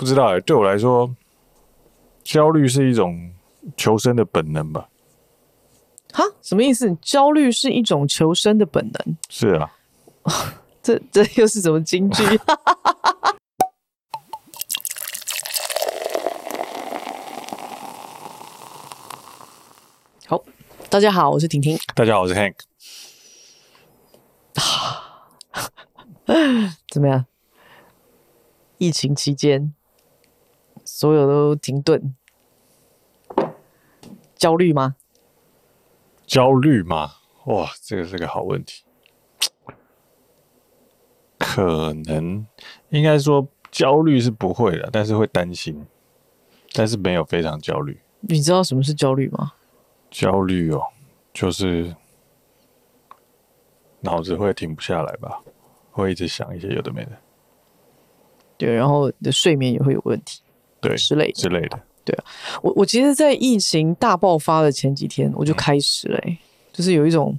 [0.00, 1.14] 不知道哎、欸，对我来说，
[2.24, 3.34] 焦虑是一种
[3.76, 4.88] 求生的本能吧？
[6.14, 6.96] 哈，什么意思？
[7.02, 9.18] 焦虑是一种求生的本能？
[9.28, 9.70] 是啊，
[10.82, 12.22] 这这又是什么金句？
[20.26, 20.42] 好，
[20.88, 21.78] 大家好，我是婷婷。
[21.94, 22.54] 大家好，我是 Hank。
[26.90, 27.26] 怎么样？
[28.78, 29.74] 疫情期间，
[31.00, 32.14] 所有都停顿，
[34.36, 34.96] 焦虑吗？
[36.26, 37.12] 焦虑吗？
[37.46, 38.84] 哇，这个是个好问题。
[41.38, 42.46] 可能
[42.90, 45.86] 应该说焦虑是不会的，但是会担心，
[46.74, 47.98] 但是没有非常焦虑。
[48.20, 49.54] 你知道什么是焦虑吗？
[50.10, 50.82] 焦虑哦，
[51.32, 51.96] 就是
[54.00, 55.40] 脑子会停不下来吧，
[55.92, 57.12] 会一直想一些有的没的。
[58.58, 60.42] 对，然后你的睡眠也会有问题，
[60.80, 61.80] 对，之类的之类的。
[62.04, 62.24] 对啊，
[62.62, 66.38] 我我其实，在疫情大爆发的前几天，我就开始了、欸嗯，
[66.72, 67.38] 就是有一种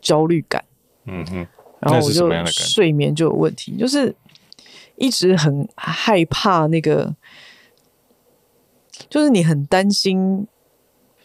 [0.00, 0.64] 焦虑感。
[1.04, 1.46] 嗯哼，
[1.80, 4.14] 然后我就睡眠就有问题，就是
[4.96, 7.14] 一直很害怕那个，
[9.10, 10.46] 就是你很担心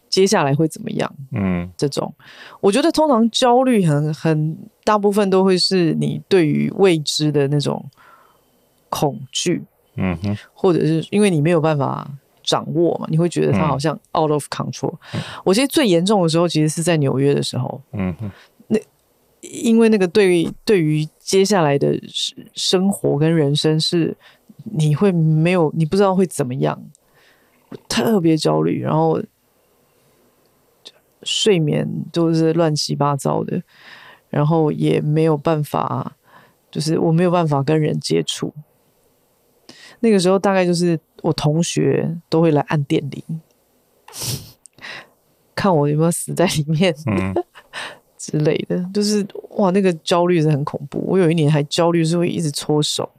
[0.10, 1.16] 接下来会怎么样。
[1.32, 2.14] 嗯，这种
[2.60, 7.90] 我觉得通常焦虑很很大部分都会是你对于未知的那种。
[8.94, 9.64] 恐惧，
[9.96, 12.10] 嗯哼，或者是因为你没有办法
[12.44, 14.96] 掌握嘛，你会觉得它好像 out of control。
[15.14, 15.22] 嗯。
[15.44, 18.32] 我其实最严重的时候，其实是在纽约的时候，嗯哼，
[18.68, 18.80] 那
[19.42, 22.00] 因为那个对于对于接下来的
[22.54, 24.16] 生活跟人生是
[24.64, 26.82] 你会没有你不知道会怎么样，
[27.90, 29.22] 特别焦虑，然后
[31.24, 33.62] 睡眠都是乱七八糟的，
[34.30, 36.16] 然后也没有办法，
[36.72, 38.54] 就是我没有办法跟人接触。
[40.02, 43.42] 那个时候大概就是我同学都会来按电铃，
[45.56, 47.34] 看我有没有死在里面，嗯、
[48.18, 49.26] 之类的，就是
[49.58, 51.04] 哇，那个焦虑是很恐怖。
[51.08, 53.10] 我有一年还焦虑是会一直搓手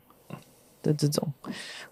[0.82, 1.32] 的这种。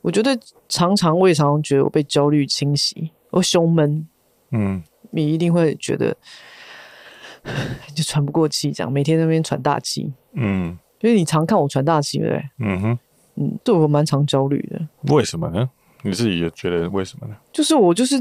[0.00, 0.36] 我觉得
[0.68, 4.08] 常常我也常常觉得我被焦虑侵袭，我胸闷，
[4.50, 6.16] 嗯，你一定会觉得
[7.94, 12.50] 就喘不过气，这样每天在那边喘大气，嗯，因为你常看我喘大气，对不对？
[12.58, 12.98] 嗯哼。
[13.36, 14.80] 嗯，对我蛮常焦虑的。
[15.14, 15.68] 为什么呢？
[16.02, 17.36] 你自己也觉得为什么呢？
[17.52, 18.16] 就是我就是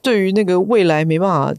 [0.00, 1.54] 对于那个未来没办法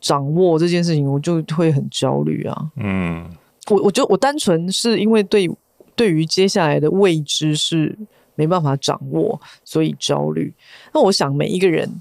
[0.00, 2.70] 掌握这件事情，我就会很焦虑啊。
[2.76, 3.30] 嗯，
[3.70, 5.50] 我我觉得我单纯是因为对
[5.94, 7.98] 对于接下来的未知是
[8.34, 10.54] 没办法掌握，所以焦虑。
[10.94, 12.00] 那我想每一个人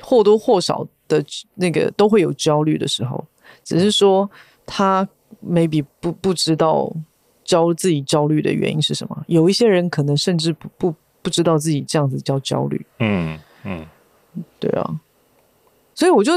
[0.00, 1.24] 或多或少的
[1.56, 3.24] 那个都会有焦虑的时候，
[3.64, 4.30] 只是说
[4.64, 5.08] 他
[5.44, 6.92] maybe 不不知道。
[7.48, 9.24] 焦自己焦虑的原因是什么？
[9.26, 12.84] 有一些人可能甚至不不不知道自己这样子叫焦虑。
[12.98, 13.86] 嗯嗯，
[14.60, 15.00] 对啊。
[15.94, 16.32] 所以我就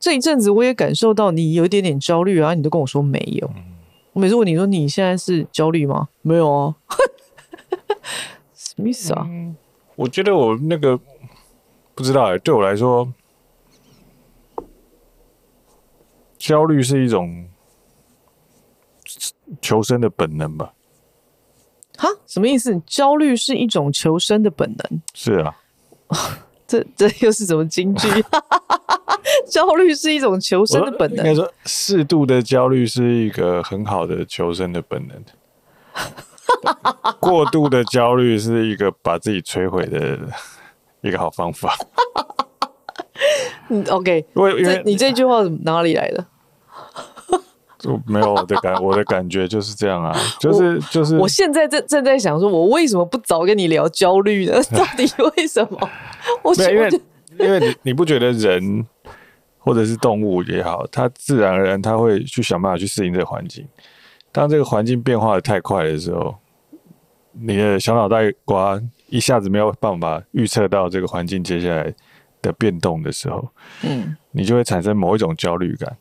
[0.00, 3.48] 这一阵子我也感受到你有一点点焦虑啊，你都跟我说没有。
[3.54, 3.76] 嗯、
[4.14, 6.08] 我每次问你说你现在是焦虑吗？
[6.22, 6.74] 没有啊。
[8.52, 9.56] 什么意思啊、嗯？
[9.94, 10.98] 我觉得我那个
[11.94, 13.12] 不知道哎、欸，对我来说，
[16.36, 17.46] 焦虑是一种。
[19.60, 20.72] 求生的本能吧？
[21.96, 22.80] 哈，什么意思？
[22.86, 25.02] 焦虑是一种求生的本能？
[25.14, 25.54] 是啊，
[26.66, 28.08] 这这又是什么金句？
[29.50, 31.24] 焦虑是一种求生的本能。
[31.26, 35.22] 应该说，适度的焦虑是一个很好的求生的本能。
[37.20, 40.18] 过度的焦虑是一个把自己摧毁的
[41.02, 41.76] 一个好方法。
[43.68, 46.26] 嗯，OK，因为因为你这句话哪里来的？
[47.78, 51.16] 就没有我的感，我的感觉就是这样啊，就是就是。
[51.16, 54.54] 我现在正正在想，说我为什么不早跟你聊焦虑呢？
[54.76, 55.04] 到底
[55.36, 55.88] 为什么？
[56.42, 57.00] 我因为
[57.38, 58.84] 因为你你不觉得人
[59.58, 63.66] 或者是动物也好，它自然而然它会去想办法去适应这个环境。
[64.32, 66.34] 当这个环境变化的太快的时候，
[67.32, 71.94] 你的小脑袋瓜一下子没有办法预测到这个环境接下来
[72.42, 73.48] 的变动的时候，
[73.82, 75.96] 嗯，你就会产生某一种焦虑感。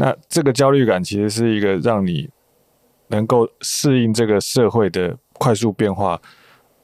[0.00, 2.26] 那这个焦虑感其实是一个让你
[3.08, 6.18] 能够适应这个社会的快速变化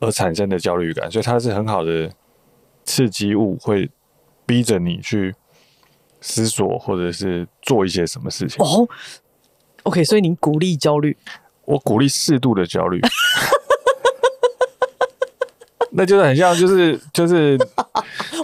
[0.00, 2.12] 而产生的焦虑感，所以它是很好的
[2.84, 3.90] 刺激物，会
[4.44, 5.34] 逼着你去
[6.20, 8.62] 思索或者是做一些什么事情。
[8.62, 8.86] 哦
[9.84, 11.16] ，OK，所以您鼓励焦虑？
[11.64, 13.00] 我鼓励适度的焦虑。
[15.90, 17.58] 那就是很像，就是就是，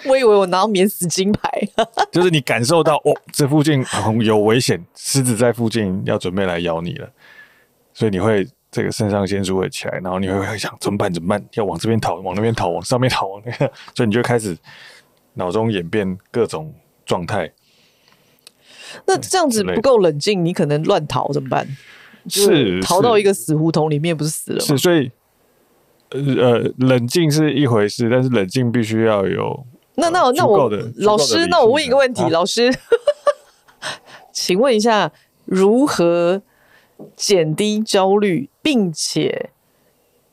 [0.06, 1.50] 我以为我拿到免死金牌，
[2.10, 3.84] 就是你感受到哦，这附近
[4.20, 7.08] 有危险，狮子在附近要准备来咬你了，
[7.92, 11.12] 所以你会这个肾上腺素会起来，然后你会想怎么办？
[11.12, 11.44] 怎么办？
[11.54, 14.56] 要往这边逃，往那边逃，往上面逃，往那个，所以你就开始
[15.34, 16.72] 脑中演变各种
[17.04, 17.52] 状态。
[19.06, 21.66] 那这样子不够冷静，你可能乱逃怎么办？
[22.28, 24.64] 是逃到一个死胡同里面，不是死了吗？
[24.64, 25.10] 是，所以
[26.12, 29.66] 呃，冷静是一回事，但是冷静必须要有。
[29.94, 32.70] 那那那我老师，那我问一个问题，啊、老师，
[34.32, 35.12] 请问一下，
[35.44, 36.42] 如何
[37.14, 39.50] 减低焦虑，并且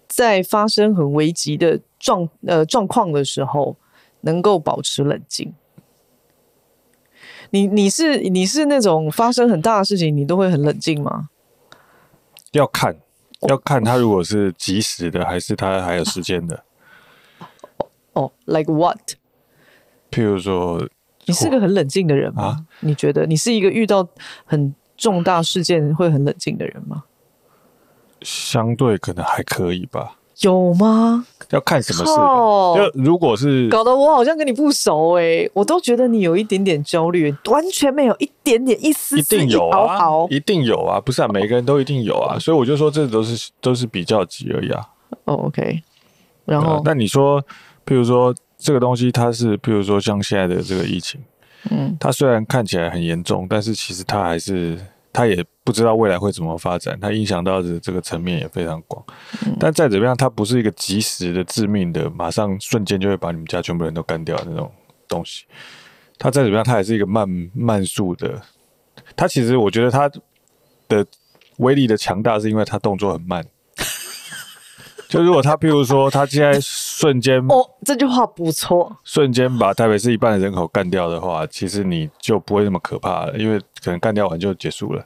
[0.08, 3.76] 在发生很危急的状呃状况的时候，
[4.22, 5.54] 能够保持冷静？
[7.52, 11.30] 你你是你是那种发生很大的事情，你都会很冷静吗？
[12.52, 12.98] 要看，
[13.48, 16.64] 要看他如果是及时的，还是他还有时间的。
[18.14, 19.00] 哦，like what？
[20.12, 20.86] 譬如说，
[21.26, 22.44] 你是个很冷静的人吗？
[22.44, 22.66] 啊？
[22.82, 24.08] 你觉得你是一个遇到
[24.46, 27.06] 很重大事件会很冷静的人吗？
[28.22, 30.19] 相对可能还可以吧。
[30.42, 31.26] 有吗？
[31.50, 32.14] 要看什么事。
[32.14, 39.36] 就如果是搞得我好像跟你不熟哎、欸，我都觉得你有一点点焦虑，完全没有一点点一丝丝。
[39.36, 39.98] 一定有啊，
[40.30, 44.88] 一定有啊，不是啊，每个人都一定有啊，所以我就说这都是都是比较级而已啊。
[45.26, 45.82] 哦，OK。
[46.46, 47.42] 然后，那你说，
[47.86, 51.20] 譬如说这个东西，它是譬如说像现在的这个疫情，
[51.72, 54.80] 嗯，它虽然看起来很严重，但是其实它还是。
[55.12, 59.06] 它也不知道未来会怎么发展，它影响到的这个层面也非常广。
[59.60, 64.72] 但再怎么样，它不是一个及时的致命的，马上瞬间就会把你们家全部人都干掉的那种
[65.08, 65.46] 东西。
[66.18, 68.42] 它再怎么样，它还是一个慢慢速的。
[69.16, 70.10] 它其实我觉得它
[70.88, 71.06] 的
[71.58, 73.46] 威力的强大，是因为它动作很慢。
[75.08, 85.04] 就如果他，譬如说，他现在瞬间哦，这句话不错，瞬间把台北市一半的人口干掉的话，其实你就不会那么可怕了，因为可能干掉完就结束了，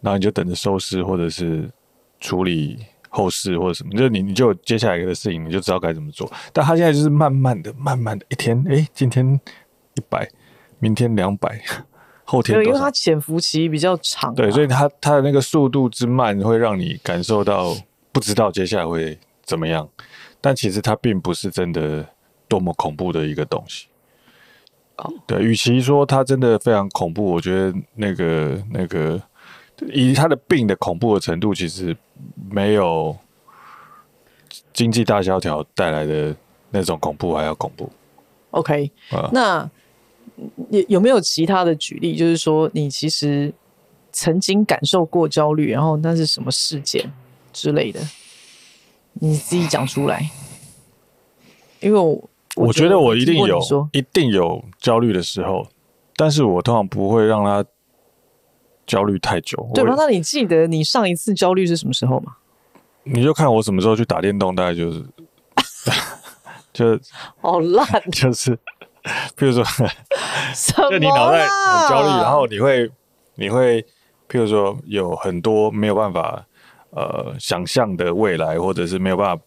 [0.00, 1.70] 然后你就等着收尸或者是
[2.18, 6.30] 处理后事或者什么，就你你就接下来的事情你就知道该怎么做。
[6.52, 9.40] 但他现在就是慢慢的、慢慢的，一天哎，今天
[9.94, 10.28] 一百，
[10.78, 11.60] 明天两百，
[12.24, 17.74] 后天对因为它潜伏期比较长，对，所以它它的那个速度之慢会让你感受到。
[18.12, 19.88] 不知道接下来会怎么样，
[20.40, 22.04] 但其实它并不是真的
[22.48, 23.86] 多么恐怖的一个东西。
[24.96, 25.12] Oh.
[25.28, 29.22] 对，与其说它真的非常恐怖，我觉得那个那个
[29.88, 31.96] 以他的病的恐怖的程度，其实
[32.50, 33.16] 没有
[34.72, 36.34] 经济大萧条带来的
[36.70, 37.90] 那种恐怖还要恐怖。
[38.50, 39.30] OK，、uh.
[39.32, 39.70] 那
[40.70, 42.16] 有有没有其他的举例？
[42.16, 43.52] 就是说，你其实
[44.12, 47.12] 曾经感受过焦虑，然后那是什么事件？
[47.52, 47.98] 之类的，
[49.14, 50.30] 你自己讲出来，
[51.80, 52.10] 因为我
[52.54, 53.58] 我，我觉得我一定有，
[53.90, 55.66] 一定有焦虑的时候，
[56.14, 57.64] 但是我通常不会让他
[58.90, 59.70] 焦虑太久。
[59.74, 59.94] 对吧？
[59.96, 62.36] 那你记得你上一次焦虑是什么时候吗？
[63.04, 65.04] 你就看我什么时候去打电动，大概就是，
[66.72, 66.98] 就
[67.40, 68.58] 好烂， 就是，
[69.36, 69.64] 比如说，
[70.90, 72.90] 就你脑袋很焦虑，然后你会，
[73.36, 73.82] 你会，
[74.28, 76.44] 譬如说有很多没有办法。
[76.92, 79.40] 呃，想象的未来，或者是没有办法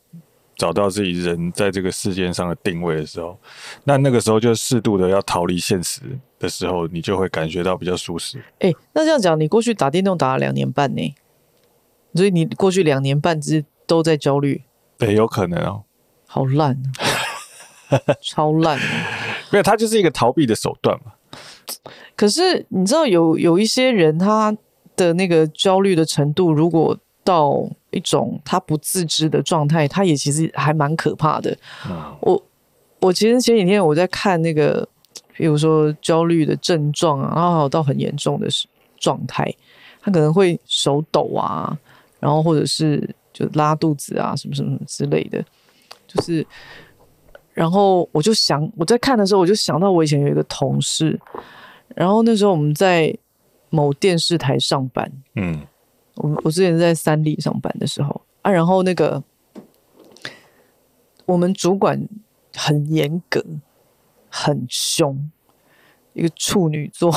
[0.55, 3.39] 找到自己人在这个世界上的定位的时候，
[3.83, 6.01] 那那个时候就适度的要逃离现实
[6.39, 8.38] 的时候，你就会感觉到比较舒适。
[8.59, 11.15] 哎、欸，那这样讲，你过去打电动打了两年半呢，
[12.13, 14.63] 所以你过去两年半之都在焦虑？
[14.97, 15.83] 对，有可能哦。
[16.27, 16.81] 好烂，
[18.21, 18.80] 超烂。
[19.51, 21.13] 因为它就是一个逃避的手段嘛。
[22.16, 24.56] 可是你知道有有一些人他
[24.95, 31.57] 的那个焦虑的程度，如果到一种他不自知的状态，他也其实还蛮可怕的。
[31.89, 32.44] 嗯、我
[32.99, 34.87] 我其实前几天我在看那个，
[35.35, 38.47] 比如说焦虑的症状啊，然后到很严重的
[38.97, 39.53] 状态，
[40.01, 41.77] 他可能会手抖啊，
[42.19, 45.44] 然后或者是就拉肚子啊，什么什么什么之类的。
[46.07, 46.45] 就是，
[47.53, 51.19] 然后我就想我在看的时候，我就想到我以前有一个同事，
[51.95, 53.15] 然后那时候我们在
[53.69, 55.61] 某电视台上班，嗯。
[56.15, 59.23] 我我之前在三立上班的时候啊，然后那个
[61.25, 62.07] 我们主管
[62.55, 63.43] 很严格，
[64.29, 65.31] 很凶，
[66.13, 67.11] 一个处女座，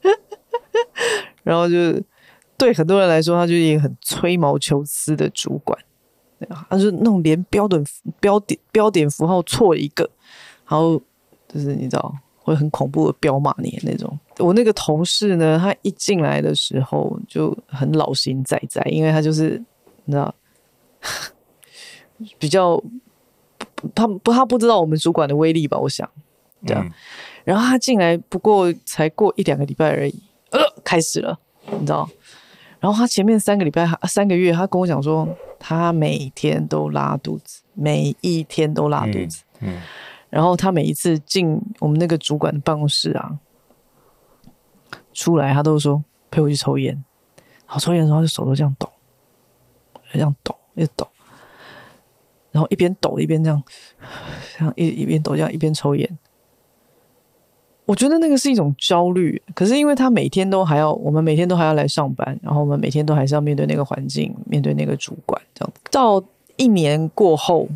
[1.42, 2.02] 然后就
[2.58, 5.78] 对很多人来说，他就是一个很吹毛求疵的主管，
[6.68, 7.84] 他是那种连标准
[8.20, 10.10] 标点标点符号错一个，
[10.68, 11.00] 然后
[11.48, 12.14] 就是你知道。
[12.42, 14.18] 会很恐怖的彪骂你那种。
[14.38, 19.62] 我那个同事呢，他一进来的时候就很老心在在，因为他就是
[20.04, 20.34] 你知道，
[22.38, 22.82] 比较
[23.94, 25.78] 他不他不知道我们主管的威力吧？
[25.78, 26.08] 我想
[26.66, 26.84] 这样。
[26.84, 26.92] 嗯、
[27.44, 31.38] 然后他进来不过才过一两个礼拜而已，呃，开始了，
[31.70, 32.08] 你知道。
[32.78, 35.28] 然后他前面三个礼拜、三个月，他跟我讲说，
[35.58, 39.42] 他每天都拉肚子，每一天都拉肚子。
[39.60, 39.74] 嗯。
[39.74, 39.80] 嗯，
[40.30, 43.38] 然后他每一次进我们那个主管的办公室啊，
[45.12, 46.94] 出来他都说陪我去抽烟。
[47.66, 48.88] 然后抽烟的时候，就手都这样抖，
[50.12, 51.06] 这样抖，一直抖。
[52.50, 53.62] 然后一边抖一边这样，
[54.58, 56.18] 像一一边抖这样一边抽烟。
[57.86, 65.72] 我觉得那个是一种焦虑，可是因为他每天都还要，我们每天都还要来上班，然后我们每天都还是要面对那个环境，面对那个主管，这样。
[65.90, 66.22] 到
[66.56, 67.68] 一年过后，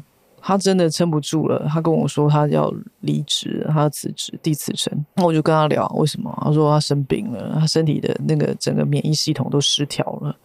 [0.47, 2.71] 他真的撑不住了，他跟我说他要
[3.01, 4.93] 离职，他要辞职，递辞呈。
[5.15, 10.37] 那我就跟他聊为什么，他说他生病了，他身体的那个整个免疫系统都失调了。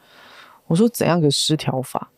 [0.67, 2.09] 我说怎样个失调法？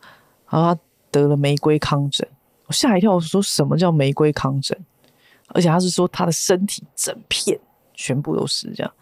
[0.48, 2.24] 然后他得了玫瑰糠疹，
[2.66, 4.78] 我吓一跳，我说什么叫玫瑰糠疹？
[5.48, 7.58] 而且他是说他的身体整片
[7.94, 8.92] 全部都是这样，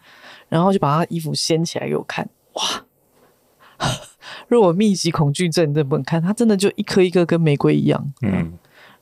[0.49, 2.63] 然后就把他衣服掀起来给我看，哇！
[4.47, 8.53] 如果密集恐惧症这不能看，他真的就一颗一颗跟玫瑰一样，嗯，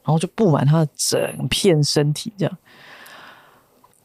[0.10, 2.58] 然后就布满他的整片身体这样。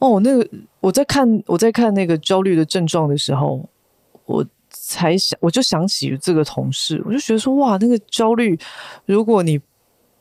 [0.01, 0.47] 哦，那个
[0.81, 3.67] 我在看我在看那个焦虑的症状的时候，
[4.27, 8.59] 我才想我就想起这个同事，我就觉得说哇，那个焦虑，
[9.07, 9.59] 如果你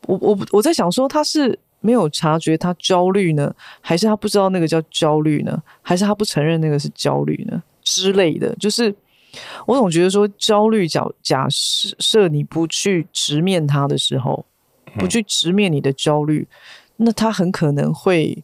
[0.06, 1.58] 我我我在想说他是。
[1.84, 5.62] 没有察觉他焦虑呢，还是他不知道那个叫焦虑呢？
[5.82, 7.62] 还是他不承认那个是焦虑呢？
[7.82, 8.96] 之类的，就是
[9.66, 14.46] 我总觉得说焦虑，假假设你不去直面它的时候，
[14.98, 16.46] 不去直面你的焦虑，
[16.96, 18.42] 那它很可能会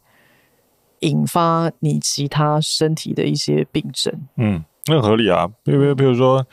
[1.01, 4.13] 引发你其他身体的一些病症。
[4.37, 5.47] 嗯，那合理啊。
[5.63, 6.47] 比如，比如说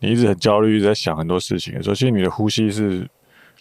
[0.00, 3.08] 你一直很焦虑，一直在想很多事情的时候，其实你的呼吸是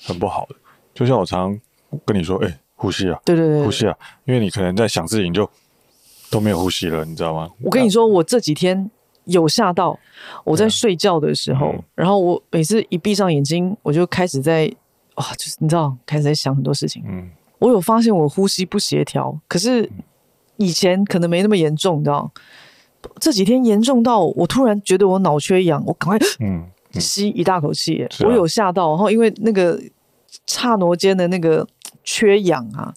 [0.03, 0.55] 很不好的。
[0.93, 1.59] 就像我常
[2.05, 2.59] 跟你说，哎、欸。
[2.77, 5.49] 呼吸啊，对对对，呼吸啊，因为你可能在想事情，就
[6.29, 7.49] 都没有呼吸了，你知道吗？
[7.63, 8.91] 我跟你说，我这几天
[9.23, 9.97] 有吓到，
[10.43, 14.69] 我在睡觉的时候，嗯、然后我每次一闭上眼睛，我就开始在
[15.15, 17.03] 哇，就是你知道，开始在想很多事情。
[17.07, 17.29] 嗯，
[17.59, 19.89] 我有发现我呼吸不协调，可是
[20.57, 22.31] 以前可能没那么严重，你知道？
[23.19, 26.65] 这几天严重到我突然觉得我脑缺氧，我赶快嗯
[26.99, 29.79] 吸一大口气，嗯、我有吓到，然后因为那个
[30.45, 31.67] 刹那间的那个。
[32.07, 32.93] 缺氧啊，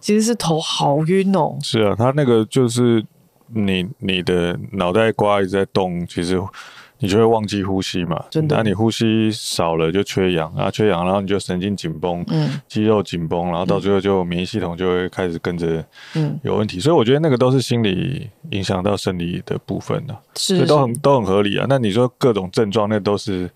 [0.00, 1.58] 其实是头好晕哦。
[1.60, 3.04] 是啊，他那个就是
[3.48, 6.40] 你你的脑袋瓜一直在动，其实
[7.04, 8.24] 你就会忘记呼吸嘛。
[8.30, 15.84] 真的，那你呼吸少了就缺氧啊，缺氧，然后你就神经紧绷，嗯，肌肉紧绷，然后到最后就免疫系统就会开始跟着
[16.14, 16.78] 嗯有问题。
[16.78, 21.66] 嗯、所以我觉得那个都是心理影响到生理的部分的、啊，是，是，都很都很合理啊。
[21.68, 23.50] 那你说各种症状，那都是。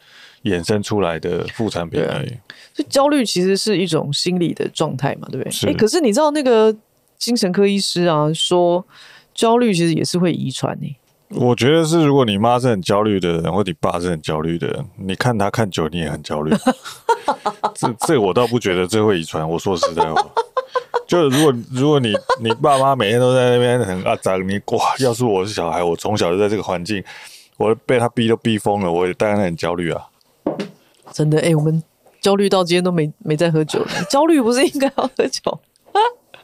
[0.44, 2.28] 衍生出来的副产品而已。
[2.72, 5.68] 所以焦虑其实是一种心理的状态嘛，对不对？
[5.68, 5.74] 哎、欸。
[5.74, 6.74] 可是你知道那个
[7.18, 8.86] 精神科医师啊说，
[9.34, 10.96] 焦虑其实也是会遗传呢。
[11.30, 16.54] 我觉得是，如果你妈是很焦虑的人，或你爸是很焦虑的人，你看他看久，你也很焦虑。
[17.74, 19.46] 这这我倒不觉得这会遗传。
[19.48, 20.26] 我说实在话，
[21.06, 27.04] 就如果如果你你爸妈每天都在那边很阿脏，你哇，要是我是小孩，我从小就在这个环境，
[27.58, 30.06] 我被他逼都逼疯了，我也当然很焦虑啊。
[31.12, 31.82] 真的哎、欸，我们
[32.22, 33.88] 焦虑到今天都没没再喝酒了。
[34.08, 35.60] 焦虑不是应该要喝酒？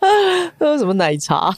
[0.59, 1.51] 喝什么奶茶？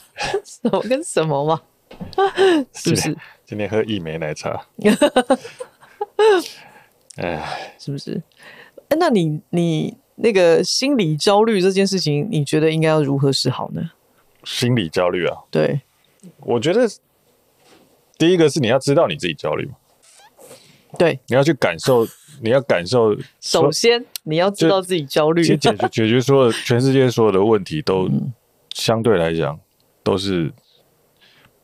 [0.45, 1.59] 什么跟什么嘛？
[2.73, 3.15] 是不是？
[3.45, 4.65] 今，天喝一枚奶茶。
[7.17, 8.21] 哎，是不是？
[8.89, 13.91] 哎，那你你那个心理焦虑这件事情，你觉得应该要如何是好呢？
[14.43, 15.37] 心理焦虑啊？
[15.51, 15.81] 对，
[16.41, 16.87] 我觉得
[18.17, 19.73] 第一个是你要知道你自己焦虑嘛。
[20.97, 22.05] 对，你要去感受。
[22.39, 25.43] 你要感受，首先你要知道自己焦虑。
[25.43, 28.07] 解决解决所有全世界所有的问题，都
[28.75, 29.59] 相对来讲
[30.03, 30.53] 都是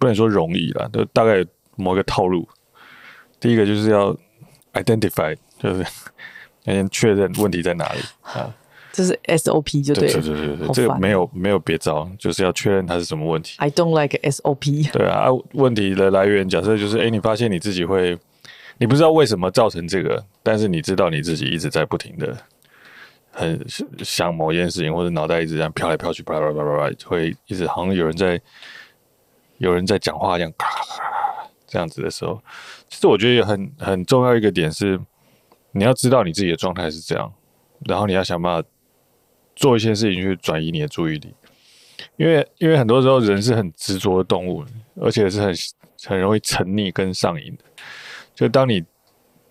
[0.04, 1.46] 不能说容易了，就大概
[1.78, 2.46] 某一个套路。
[3.40, 4.14] 第一个就是要
[4.74, 5.86] identify，就是
[6.66, 8.54] 先确认问题在哪里啊。
[8.92, 10.22] 这是 SOP 就对了。
[10.22, 13.56] 对对对对，这个没有没有别招，就是要确认它是什么问题。
[13.60, 14.92] I don't like SOP。
[14.92, 18.20] 对啊，问题的来源假设就是，哎，你发现你自己会。
[18.80, 22.36] 你不知道为什么造成这个，但是你知道你自己一直在不停的
[23.32, 23.64] 很
[24.00, 28.42] 想某件事情，或者脑袋一直这样飘来飘去，啪啪啪啪啪，会一直好像有人在
[29.64, 32.42] 有人在讲话一样，咔咔咔这样子的时候，
[32.90, 35.00] 其实我觉得也很很重要一个点是，
[35.72, 37.34] 你要知道你自己的状态是这样，
[37.86, 38.70] 然后你要想办法
[39.56, 41.34] 做一些事情去转移你的注意力，
[42.18, 44.66] 因为因为很多时候人是很执着的动物，
[45.00, 45.56] 而且是很
[46.06, 47.64] 很容易沉溺跟上瘾的。
[48.36, 48.84] 就当你，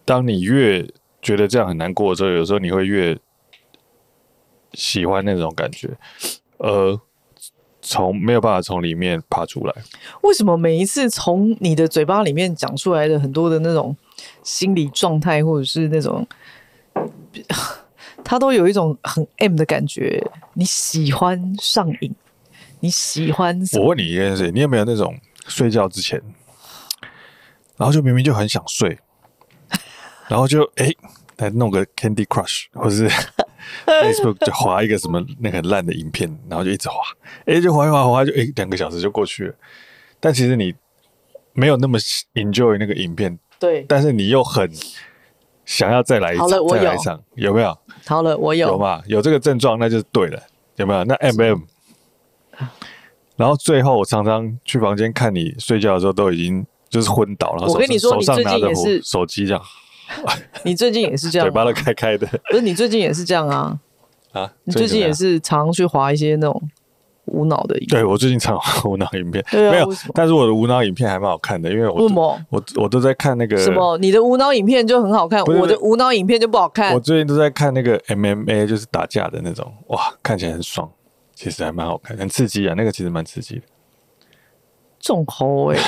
[0.05, 0.87] 当你越
[1.23, 3.17] 觉得这样很难过的时候，有时候你会越
[4.75, 5.89] 喜欢那种感觉，
[6.59, 7.01] 而
[7.83, 9.75] 从没有办法从里面爬出来。
[10.23, 13.95] 为什么每一次从你的嘴巴里面讲出来的很多的那种
[14.43, 16.27] 心理状态，或者是那种，
[18.25, 20.25] 他都有一种很 M 的感觉。
[20.55, 22.15] 你喜欢上瘾，
[22.81, 23.61] 你喜欢？
[23.75, 26.23] 我问你一件事，你有没有那种睡觉之前，
[27.77, 28.99] 然后就明明就很想睡，
[30.29, 30.87] 然后就哎。
[30.87, 30.97] 诶
[31.39, 33.11] 来弄个 Candy Crush，或者是
[33.87, 36.97] Facebook 就划一个什么那个很烂的影片，然后就一直划，
[37.47, 39.55] 哎，就划一划划就哎，两个小时就过去了。
[40.21, 40.75] 但其实你
[41.53, 41.99] 没有那么
[42.35, 44.71] enjoy 那个影片，对，但是你又很
[45.65, 47.77] 想要再来一场，再来一场，有没有？
[48.07, 49.03] 好了，我有，有嘛？
[49.07, 50.43] 有这个症状，那就是对了，
[50.77, 51.05] 有没有？
[51.05, 51.63] 那 MM，
[53.37, 57.67] 然后最后我常常去房间看你睡觉的时候，都已经就是昏倒了。
[57.67, 59.63] 我跟你说，手上拿着是手机这样。
[60.65, 62.27] 你最近也是这样，嘴巴都开开的。
[62.51, 63.79] 不是你最近也是这样啊？
[64.33, 66.63] 啊，你最近也是常常去划一些那种
[67.27, 68.01] 无脑的影片。
[68.01, 69.87] 对，我最近常滑无脑影片，没有。
[70.15, 72.09] 但是我的无脑影片还蛮好看的，因为我
[72.49, 73.99] 我我都在看那个什么？
[73.99, 76.95] 你的无脑影片就很好看，我的无脑影片就不好看。
[76.95, 80.91] 我最近都在看那个 MMA，就是打架的那种，哇，看起来很爽，
[81.35, 82.75] 其实还蛮好看，很刺激啊。
[82.77, 83.63] 那个其实蛮刺激的。
[84.99, 85.79] 重口哎。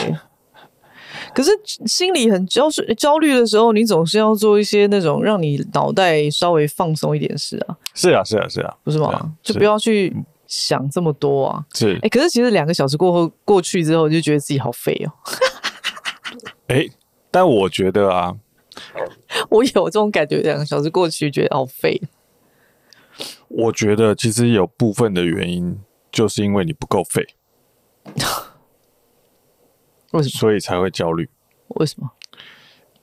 [1.35, 1.51] 可是
[1.87, 7.77] 心里很焦焦虑的时候，你总是要做一些那种让你脑袋稍微放松一点事啊。
[7.95, 9.09] 是啊，是啊，是啊，不是吗？
[9.09, 10.15] 啊，就不要去
[10.47, 11.65] 想这么多啊。
[11.75, 11.99] 是。
[12.03, 15.13] 哎，可是其实两个小时过后过去之后，就觉得自己好废哦。
[16.69, 16.87] 哎，
[17.31, 18.35] 但我觉得啊，
[19.51, 22.01] 我有这种感觉，两个小时过去觉得好废。
[23.49, 25.79] 我觉得其实有部分的原因，
[26.11, 27.25] 就是因为你不够废。
[30.15, 30.39] 为什么？
[30.39, 31.29] 所以才会焦虑？
[31.69, 32.11] 为什么？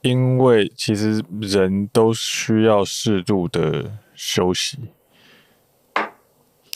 [0.02, 4.80] 因为其实人都需要适度的休息。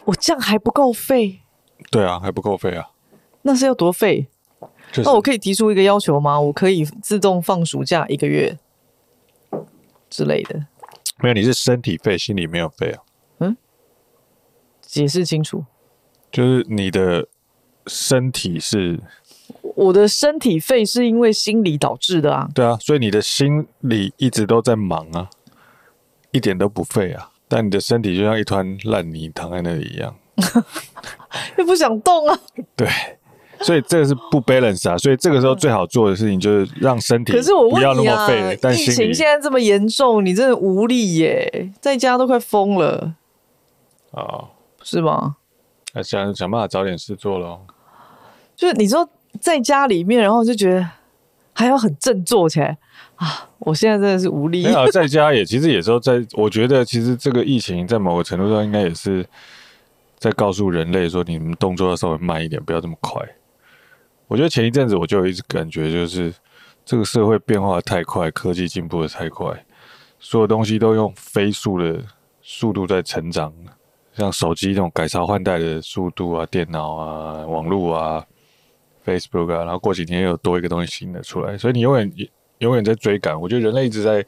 [0.06, 1.42] 我这样还不够费？
[1.90, 2.90] 对啊，还不够费啊。
[3.42, 4.28] 那是要多费？
[4.92, 6.40] 就是、那我可以提出一个要求吗？
[6.40, 8.60] 我可以自动放暑假一个月
[10.10, 10.68] 之类的。
[11.18, 13.02] 没有，你是身体费，心里没有费啊。
[13.40, 13.58] 嗯？
[14.82, 15.66] 解释清楚。
[16.32, 17.28] 就是你的
[17.88, 19.02] 身体是。
[19.76, 22.48] 我的身体废是因为心理导致的啊。
[22.54, 25.30] 对啊，所以你的心里一直都在忙啊，
[26.32, 27.32] 一点都不废啊。
[27.48, 30.16] 但你的身体就像一团烂泥躺在那里一样，
[31.58, 32.40] 又不想动啊。
[32.76, 32.88] 对，
[33.62, 34.98] 所以这个是不 balance 啊。
[34.98, 37.34] 所以这个时候最好做的事情就是让身体
[37.72, 38.54] 不要那么废。
[38.54, 43.14] 啊、但疫情现在这么严重，你真的无力耶，在家都快疯了。
[44.12, 44.50] 哦，
[44.82, 45.36] 是吗？
[45.94, 47.62] 那想想办法找点事做喽。
[48.56, 49.08] 就是你说。
[49.42, 50.90] 在家里面，然后就觉得
[51.54, 52.78] 还要很振作起来
[53.16, 53.50] 啊！
[53.60, 54.64] 我现在真的是无力。
[54.92, 59.26] 在家也，其实有时候在，我觉得其实这个疫情在某个程度上应该也是
[60.20, 63.22] 在告诉人类说，你们动作要稍微慢一点，不要这么快。
[64.28, 66.34] 我觉得前一阵子我就有一直感觉，就是
[66.84, 69.66] 这个社会变化太快，科技进步的太快，
[70.20, 72.04] 所有东西都用飞速的
[72.42, 73.54] 速度在成长，
[74.14, 78.26] 像手机那种改朝换代的速度啊，电脑啊，网络啊。
[79.06, 82.12] Facebook 啊，然后过几天又有多一个东西新的出来，所以你永远
[82.60, 83.40] 永远在追赶。
[83.40, 84.26] 我觉得人类一直在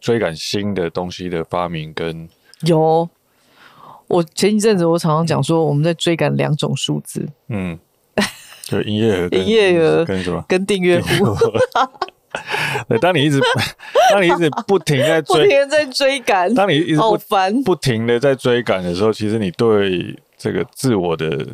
[0.00, 2.28] 追赶新的东西的发明跟
[2.62, 3.08] 有。
[4.08, 7.76] 我前一阵子我常常讲说，我们在追赶两种数字，嗯，
[8.62, 10.44] 就营业额、 营业额跟什么？
[10.46, 11.08] 跟订阅户。
[12.88, 13.40] 对，当你一直
[14.12, 21.44] 当你一直不停在 追，不停在追赶，当你一直好烦，不停的在追赶的时候，其实你对这个自我的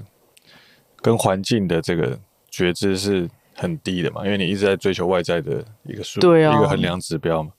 [1.01, 2.19] 跟环境的这个。
[2.53, 7.51] 觉知是很低的嘛，因为你一直在追求外在的一个数，对啊，一个衡量指标嘛。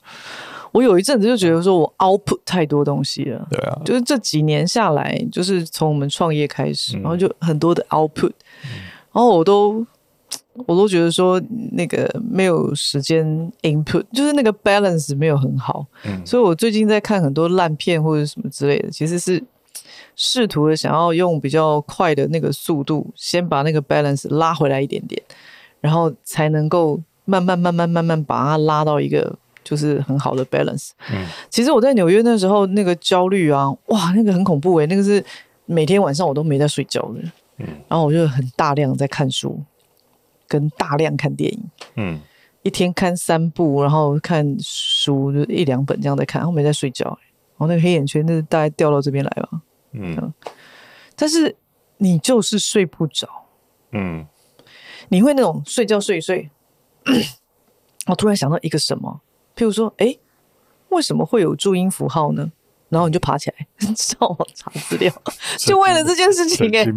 [0.72, 8.32] 我有一阵子就觉得说我 output 太多东西了，对啊，就是这几年下来，就是从我们创业开始，嗯、然后就很多的 output，、
[8.66, 8.70] 嗯、
[9.12, 9.86] 然后我都
[10.68, 13.26] 我都觉得说那个没有时间
[13.64, 19.44] input，就是那个 balance 没有很好，嗯，所以我最近在看很多烂片或者什么之类的，其实是。
[20.16, 25.22] 试图的想要用比较快的那个速度，先把那个 balance 拉回来一点点，
[25.82, 30.92] 然后才能够慢慢慢慢慢慢把它拉到一个就是很好的 balance。
[31.12, 35.24] 嗯，其实我在纽约那时候那个焦虑啊，哇，那个很恐怖诶、欸，那个是
[35.66, 37.22] 每天晚上我都没在睡觉的。
[37.58, 39.62] 嗯，然后我就很大量在看书，
[40.48, 41.64] 跟大量看电影。
[41.96, 42.20] 嗯，
[42.64, 47.28] 一天看三部，然后看书就一两本这样在看，然后没在睡觉、欸。
[47.56, 49.62] 然后那个黑眼圈，那大概掉到这边来吧。
[49.94, 50.34] 嗯，
[51.16, 51.56] 但是
[51.98, 53.28] 你就是睡不着，
[53.92, 54.26] 嗯，
[55.10, 56.50] 你会那种睡觉睡一睡，
[58.08, 59.22] 我突然想到一个什么，
[59.56, 60.18] 譬如说，哎，
[60.90, 62.52] 为什么会有注音符号呢？
[62.90, 65.12] 然后你就爬起来 上网查资料，
[65.58, 66.94] 就为了这件事情，哎，真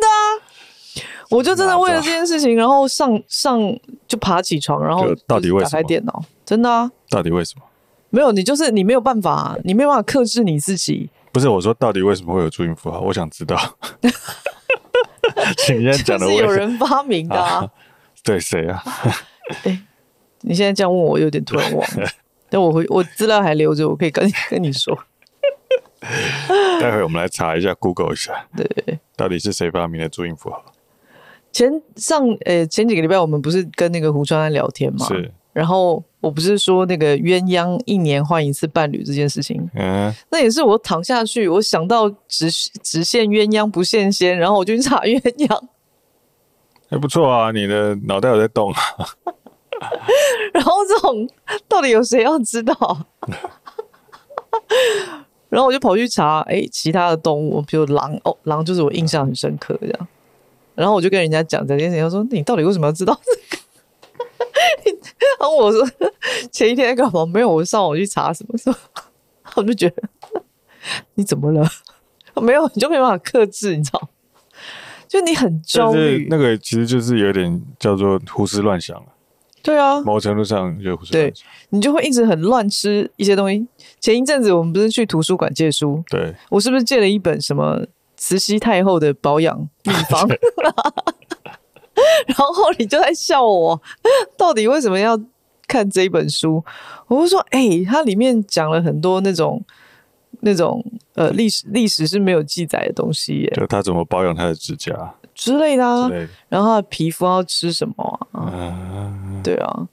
[0.00, 3.60] 的啊，我就真的为了这件事情，然后上上
[4.06, 5.70] 就爬起床，然后到底为什么？
[5.70, 6.90] 打开电脑，真的啊？
[7.08, 7.64] 到底为什么？
[8.10, 11.10] 没有，你就是你没有办法，你没有办法克制你自己。
[11.32, 13.00] 不是我说，到底为什么会有注音符号？
[13.00, 13.56] 我想知道。
[15.58, 17.56] 请先讲的，是有人发明的啊？
[17.56, 17.70] 啊
[18.22, 18.82] 对，谁啊？
[19.64, 19.80] 哎、欸，
[20.42, 22.08] 你现在这样问我，有点突然忘了。
[22.50, 24.96] 但我会，我资料还留着，我可以跟你跟你说。
[26.80, 30.64] 待会我们来查一下，Google 一下，对，到底是谁发明的注音符号？
[31.52, 35.06] 前上呃、欸、前几个礼拜，我们不是跟那个胡川安聊天吗？
[35.06, 35.32] 是。
[35.52, 42.50] 然后我不是说那个鸳鸯一年换一次伴侣这件事情，嗯，那也是我躺下去，我想到只
[42.82, 45.60] 只羡鸳鸯不羡仙，然后我就去查鸳鸯，
[46.88, 48.80] 还不错啊，你的脑袋有在动啊。
[50.52, 51.28] 然后这种
[51.66, 52.74] 到底有谁要知道？
[55.48, 60.08] 然后我就跑去查，哎，其他的动物，比如狼，哦，狼就是我印象很深刻这样。
[60.74, 63.62] 然后我就跟人家讲这件事情，他说你到底为什么要知道这个？
[65.40, 65.86] 然后我说
[66.50, 67.24] 前一天干嘛？
[67.26, 68.76] 没有，我上网去查什么什么，
[69.56, 70.02] 我就觉得
[71.14, 71.66] 你怎么了？
[72.40, 74.08] 没有，你就没办法克制，你知道？
[75.08, 79.02] 就你很焦虑，那个其实就是有点叫做胡思乱想。
[79.62, 81.34] 对啊，某程度上就胡思乱想，对，
[81.70, 83.66] 你就会一直很乱吃一些东西。
[83.98, 87.84] 前一阵子我们不是去图书馆借书，对，我是不是借了一本什么
[88.16, 90.28] 慈禧太后的保养秘方？
[92.26, 93.80] 然后你就在笑我，
[94.36, 95.18] 到底为什么要
[95.66, 96.64] 看这一本书？
[97.06, 99.62] 我就说，哎、欸，它里面讲了很多那种
[100.40, 100.84] 那种
[101.14, 106.10] 呃历史历史是没有记载的东西耶，就他怎么保养他的指甲之类的啊，
[106.48, 108.50] 然后他的皮肤要吃什么啊？
[108.52, 109.88] 嗯、对啊，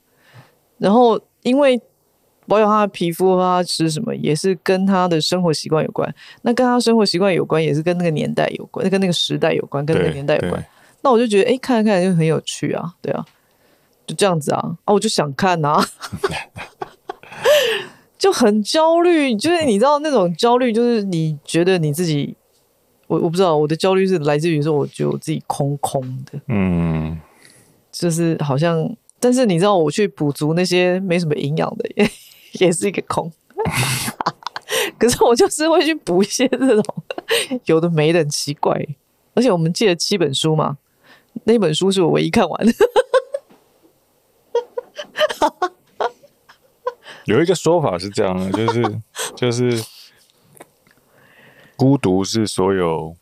[0.78, 1.80] 然后因为
[2.46, 6.12] 保养他的皮肤，他吃什么也是跟他的生活习惯有关。
[6.42, 10.66] 那跟他生活习惯有关，也是跟那个年代有关，跟那个时代有关，跟那个年代有关。
[11.02, 13.24] 那我就觉得，哎、欸，看看就很有趣啊，对啊，
[14.06, 15.84] 就这样子啊，啊，我就想看啊，
[18.18, 22.34] 就很焦虑，就是你知道那种焦虑，就是你觉得你自己，
[23.06, 27.18] 我我不知道，我的焦虑是来自于说，我觉得我自己空空的，嗯，
[27.92, 32.10] 就是好像，但是你知道，我去补足那些没什么营养的，也
[32.66, 33.30] 也是一个空，
[34.98, 36.84] 可是我就是会去补一些这种
[37.66, 38.84] 有的没的，很奇怪，
[39.34, 40.78] 而且我们借了七本书嘛。
[41.48, 42.72] 那本书是我唯一看完的。
[47.24, 49.00] 有一个说法是这样的，就是
[49.34, 49.82] 就是
[51.74, 53.16] 孤独是所有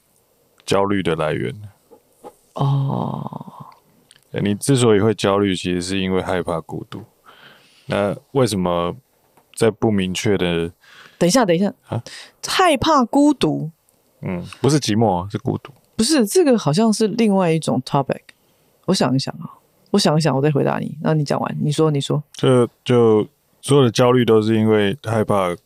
[0.65, 1.55] 焦虑的来源。
[2.55, 3.67] 哦，
[4.31, 7.05] 你之所以会焦虑，其实是因为害怕孤独。
[7.87, 8.97] 那为什么
[9.55, 10.73] 在不明确的？
[11.17, 12.03] 等一下，等一下啊！
[12.45, 13.71] 害怕孤独？
[14.23, 15.73] 嗯，不是寂寞，是孤独。
[15.96, 18.20] 不是这个，好像是另外一种 topic。
[18.85, 19.50] 我想一想啊，
[19.90, 20.96] 我想一想，我再回答你。
[21.00, 23.26] 那你讲完，你说，你说，就就
[23.62, 25.56] 所有的焦虑都是因为害怕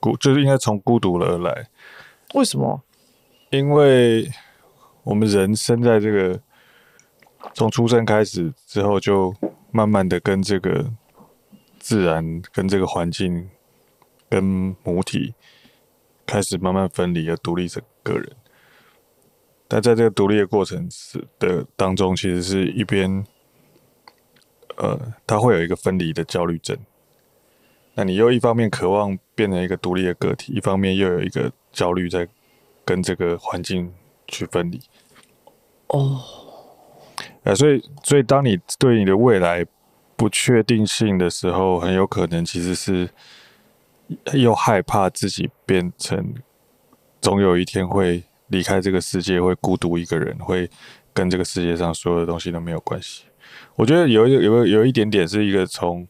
[0.00, 1.68] 孤，就是应该从孤独而来。
[2.34, 2.82] 为什么？
[3.50, 4.30] 因为
[5.04, 6.38] 我们人生在这个
[7.54, 9.34] 从出生开始之后，就
[9.70, 10.92] 慢慢的跟这个
[11.78, 13.48] 自然、跟这个环境、
[14.28, 14.44] 跟
[14.82, 15.32] 母体
[16.26, 18.36] 开始慢慢分离，而独立成个人。
[19.70, 23.22] 但在这个独立的过程是的当中，其实是一边，
[24.78, 26.74] 呃，他会有一个分离的焦虑症。
[27.94, 32.26] 那你又一方面渴望变成一个独立的个体，一方面又有一个焦虑在
[32.82, 33.92] 跟这个环境
[34.26, 34.80] 去分离。
[35.88, 36.18] 哦，
[37.42, 39.66] 呃，所以，所以当你对你的未来
[40.16, 43.10] 不确定性的时候，很有可能其实是
[44.32, 46.34] 又害怕自己变成，
[47.20, 48.22] 总有一天会。
[48.48, 50.68] 离开这个世界会孤独一个人，会
[51.12, 53.24] 跟这个世界上所有的东西都没有关系。
[53.76, 56.06] 我觉得有一有有一点点是一个从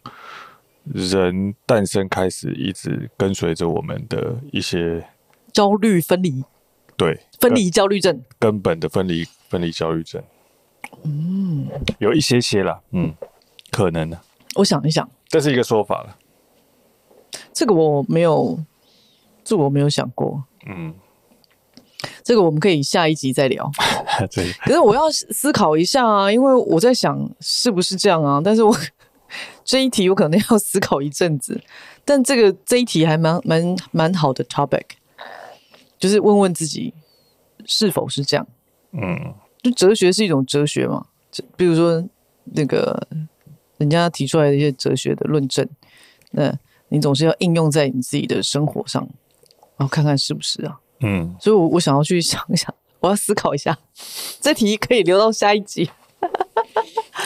[0.84, 5.06] 人诞生开始一直跟随着我们的一些
[5.52, 6.42] 焦虑分离，
[6.96, 10.22] 对，分离焦虑症，根本的分离分离焦虑症。
[11.04, 13.14] 嗯，有一些些啦，嗯，
[13.70, 14.20] 可能呢。
[14.56, 16.16] 我想一想，这是一个说法了。
[17.52, 18.58] 这个我没有，
[19.44, 20.44] 这个我没有想过。
[20.66, 20.94] 嗯。
[22.22, 23.70] 这个我们可以下一集再聊。
[24.32, 28.40] 对，可是我要思考一下啊，因为我在想是不是这样啊？
[28.44, 28.76] 但是我
[29.64, 31.60] 这一题我可能要思考一阵子。
[32.04, 34.84] 但这个这一题还蛮蛮蛮好的 topic，
[35.98, 36.94] 就是问问自己
[37.66, 38.46] 是否是这样。
[38.92, 41.06] 嗯，就哲学是一种哲学嘛？
[41.30, 42.02] 就比如说
[42.44, 43.06] 那个
[43.76, 45.68] 人家提出来的一些哲学的论证，
[46.30, 46.56] 那
[46.88, 49.06] 你总是要应用在你自己的生活上，
[49.76, 50.80] 然后看看是不是啊？
[51.00, 53.76] 嗯，所以我，我我想要去想一想， 我要思考一下，
[54.40, 55.90] 这题可以留到下一集。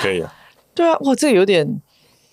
[0.00, 0.34] 可以啊。
[0.74, 1.80] 对啊，哇，这个有点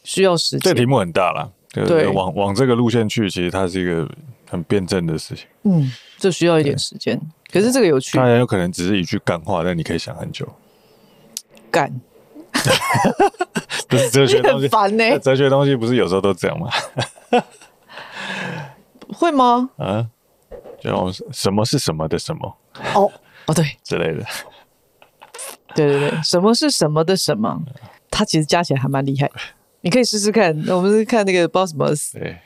[0.03, 0.61] 需要时间。
[0.61, 4.09] 这题目很大了，对，往往这个路线去，其实它是一个
[4.49, 5.45] 很辩证的事情。
[5.63, 7.19] 嗯，这需要一点时间。
[7.51, 10.47] 可是这个有趣，当然有可能只是一句干话，但你可以想很久。
[11.69, 11.91] 干，
[13.89, 15.19] 不是哲学东西，烦呢、欸。
[15.19, 16.69] 哲学东西不是有时候都这样吗？
[19.13, 19.69] 会吗？
[19.77, 20.07] 啊，
[20.81, 22.57] 就什么是什么的什么？
[22.95, 23.11] 哦
[23.47, 24.23] 哦，对，之类的。
[25.75, 27.61] 对对对，什么是什么的什么？
[28.11, 29.29] 它其实加起来还蛮厉害。
[29.81, 30.51] 你可以试试看。
[30.67, 31.87] 我们是看那个不知道什么，
[32.19, 32.37] 对，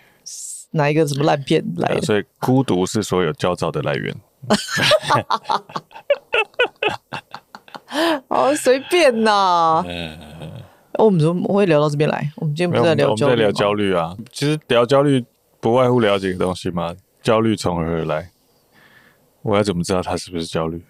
[0.71, 2.01] 哪一个什么烂片来的？
[2.01, 4.15] 所以孤独是所有焦躁的来源。
[8.27, 9.85] 哦随便呐、啊。
[10.99, 12.31] 我们怎么会聊到这边来？
[12.35, 13.31] 我们今天不是在聊焦虑？
[13.31, 14.15] 我们在聊焦虑啊。
[14.31, 15.23] 其实聊焦虑
[15.59, 16.95] 不外乎聊几个东西嘛。
[17.23, 18.29] 焦虑从何而来？
[19.41, 20.83] 我要怎么知道他是不是焦虑？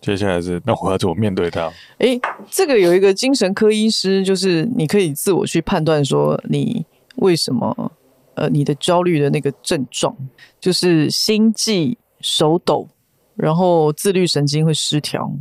[0.00, 1.72] 接下来是，那我要怎么面对他？
[1.98, 2.20] 诶，
[2.50, 6.84] 这个有一个精神科医师，就是你可以自我去判断说，你
[7.16, 7.92] 为什么
[8.34, 10.14] 呃，你的焦虑的那个症状，
[10.60, 12.88] 就是心悸、手抖，
[13.34, 15.32] 然后自律神经会失调，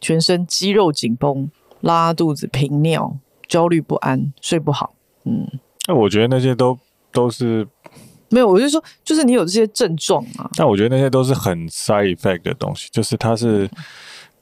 [0.00, 4.94] 全身肌肉紧绷，拉肚子、频尿、焦虑不安、睡不好。
[5.24, 5.46] 嗯，
[5.86, 6.78] 那我觉得那些都
[7.12, 7.66] 都是。
[8.30, 10.48] 没有，我就说，就是你有这些症状啊。
[10.56, 13.68] 但我觉得那些都是很 side effect 的东西，就是它是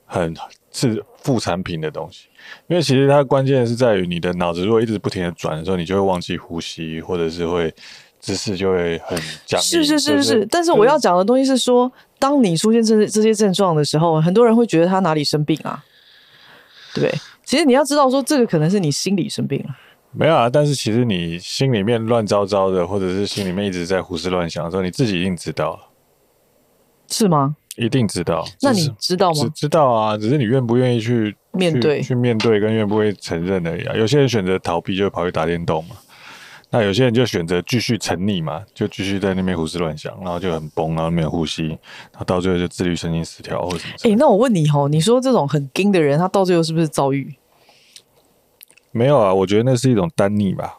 [0.05, 0.35] 很
[0.73, 2.29] 是副产品的东西。
[2.69, 7.75] 因为其实它关键是在于你的脑子如果一直不停的转的时候，你就会忘记呼吸，或者是会
[8.21, 9.67] 姿势就会很僵硬。
[9.67, 15.85] 是是是是，是，但是我要讲的东西是说，当你出现这这些症状的时候，很多人会觉得他哪里生病啊，
[16.95, 17.21] 对不对？
[17.45, 19.71] 其实你要知道说，这个可能是你心理生病了。
[20.19, 25.79] 没有啊，但是其实你心里面乱糟糟的，或者是心里面一直在胡思乱想的时候，你自己一定知道，
[27.11, 27.57] 是吗？
[27.77, 28.43] 一定知道。
[28.63, 29.47] 那你知道吗？
[29.55, 33.95] 知道啊，只是你愿不愿意去面对去，去面对，跟愿不愿意承认而已啊。
[33.95, 35.95] 有些人选择逃避，就跑去打电动嘛。
[36.71, 41.79] 那有些人就选择继续沉溺嘛，就继续在那边胡思乱想，然后就很崩，然后没有呼吸，然
[42.15, 43.93] 后到最后就自律神经失调或者什么。
[44.05, 47.35] 哎、欸，那我问你哦，你说这种很惊的人，他到最后是不是躁郁？
[48.97, 50.79] 没有啊，我觉得那是一种单逆吧。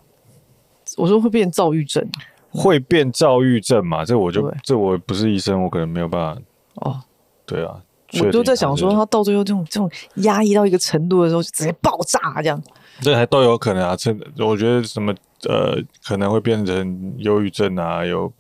[0.98, 2.04] 我说会变躁郁症，
[2.50, 4.04] 会变躁郁症嘛？
[4.04, 6.42] 这我就这我不是医生，我可能没有办法。
[6.76, 7.00] 哦，
[7.46, 7.80] 对啊，
[8.24, 12.60] 我都在想说，他到最后这种这种压抑到一个程度的时候，就直接爆炸这样。
[13.02, 15.14] 这还都有可能啊，这我觉得什么
[15.48, 18.34] 呃，可能会变成忧郁症啊，有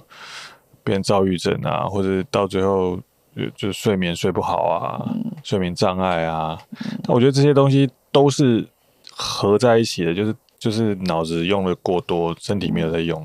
[0.84, 2.98] 变躁郁症啊，或者到最后
[3.36, 6.58] 就就睡眠睡不好啊，嗯、睡眠障碍啊。
[7.04, 8.68] 那、嗯、我觉得这些东西都是
[9.18, 10.34] 合在一起的，就是。
[10.60, 13.22] 就是脑子用的过多，身体没有在用。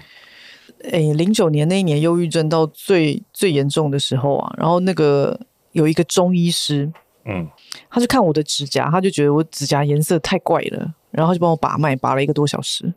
[0.84, 5.40] 哎、欸，零九年那一年，忧郁症到最最严重的时候啊，然后那个
[5.72, 6.92] 有一个中医师，
[7.24, 7.48] 嗯，
[7.88, 12.92] 他就看我的指甲，他就觉得我指甲颜色太怪了，然后就帮我把脉，拔了一个多小时，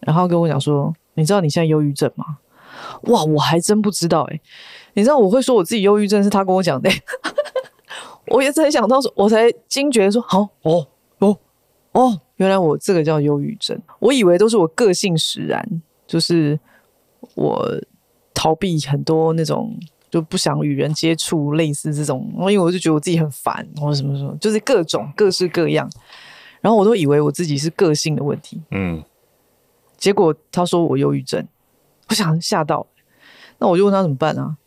[0.00, 2.38] 然后跟我讲说：“你知道你现在忧郁症吗？”
[3.12, 4.40] 哇，我还真不知道哎、欸，
[4.94, 7.02] 你知道我会说我自己忧郁症是他跟我讲的、欸，
[8.34, 10.88] 我也才想到说，我才惊觉说，好哦
[11.20, 11.38] 哦
[12.00, 12.20] 哦。
[12.36, 15.66] 原来我这个叫忧郁症，我以为都是我个性使然，
[16.06, 16.60] 就是
[17.34, 17.66] 我
[18.34, 19.74] 逃避很多那种
[20.10, 25.90] 就不想与人接触，类似这种，因为我就觉得我自己很烦，或者什么什么，就是各种各式各样，
[26.60, 29.02] 然后我都以为我自己是个性的问题，嗯，
[29.96, 31.42] 结果他说我忧郁症，
[32.10, 32.86] 我想吓到，
[33.56, 34.58] 那我就问他怎么办啊？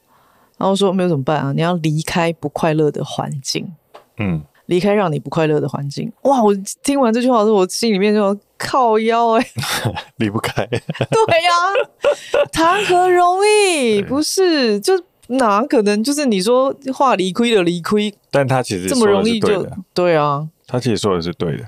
[0.57, 1.53] 然后说没有怎么办啊？
[1.53, 3.71] 你要离开不快乐的环境，
[4.17, 4.43] 嗯。
[4.69, 6.43] 离开让你不快乐的环境，哇！
[6.43, 10.63] 我听完这句话之后，我心里面就靠腰哎、欸， 离不开。
[10.69, 13.99] 对呀、啊，谈何容易？
[14.03, 14.93] 不是，就
[15.29, 16.03] 哪可能？
[16.03, 20.47] 就是你说话离亏的离亏，但他其实这么容易就对啊。
[20.67, 21.63] 他其实说的是对的，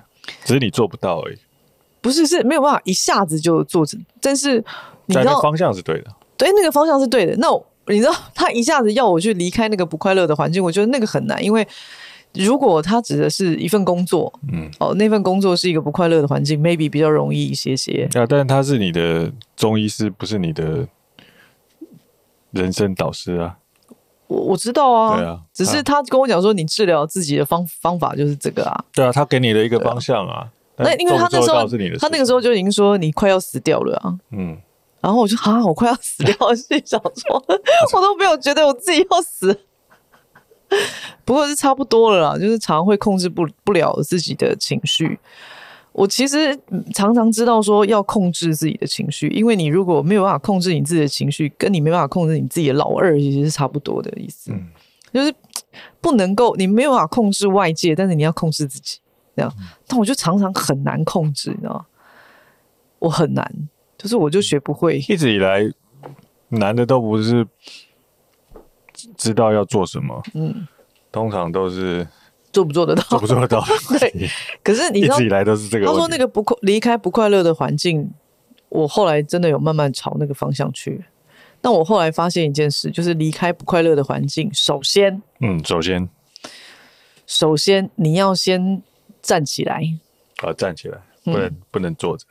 [0.46, 1.38] 只是你做不到而已。
[2.02, 4.64] 不是，是没有办法一下子就做成，但是
[5.08, 7.36] 你知道方向是对的，对，那个方向是对的。
[7.38, 7.48] 那
[7.88, 11.68] 你知道他一下子要我去离开那个不快乐的环境，我觉得那个很难，因为。
[12.34, 18.08] 如果他指的是一份工作，嗯，哦，那份工作是一个不快乐的环境，maybe 比较容易一些些。
[18.14, 20.88] 啊，但是他是你的中医师，不是你的
[22.52, 23.58] 人生导师啊。
[24.28, 28.86] 我我知道啊，对啊，只是他跟我讲说，你治疗自己的方方法就是这个啊。
[28.94, 30.50] 对啊，他给你的一个方向啊。
[30.78, 31.68] 那、啊、因为他那时候
[32.00, 34.18] 他那个时候就已经说你快要死掉了啊。
[34.32, 34.58] 嗯，
[35.02, 37.36] 然后我就啊，我快要死掉了，心想说，
[37.94, 39.60] 我都没有觉得我自己要死。
[41.26, 45.20] 不过是差不多了啦，就是常会控制不不了自己的情绪。
[45.94, 46.58] 我其实
[46.94, 54.54] 常常知道说要控制自己的情绪，因为你如果没有办法控制你自己的情绪，跟你没办法控制你自己的老二，其实是差不多的意思。
[54.54, 54.70] 嗯，
[55.14, 55.34] 就是
[56.00, 59.00] 不能够，你没有办法控制外界，但是你要控制自己，
[59.36, 59.54] 这样。
[59.60, 61.86] 嗯、但我就常常很难控制，你知道吗？
[63.00, 63.52] 我很难，
[63.98, 65.00] 就是我就学不会。
[65.10, 65.70] 一直以来
[66.48, 67.46] 难的都不是
[69.22, 70.68] 知道要做什么，嗯，
[71.12, 72.08] 通常都是
[72.52, 73.64] 做不做得到，做不做得到。
[74.00, 74.30] 对，
[74.64, 75.86] 可是你一直以来都是这个。
[75.86, 78.12] 他说那个不快离开不快乐的环境，
[78.70, 81.06] 我后来真的有慢慢朝那个方向去。
[81.62, 86.10] 但我后来发现一件事，就是离开不快乐的环境，首先，嗯，首先，
[87.28, 88.82] 首先你要先
[89.22, 89.84] 站起来，
[90.42, 92.26] 啊，站起来，不能、嗯、不能坐着，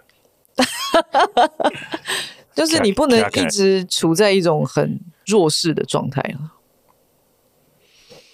[2.57, 6.51] 就是你不能 一直处在一种很弱势的状态啊，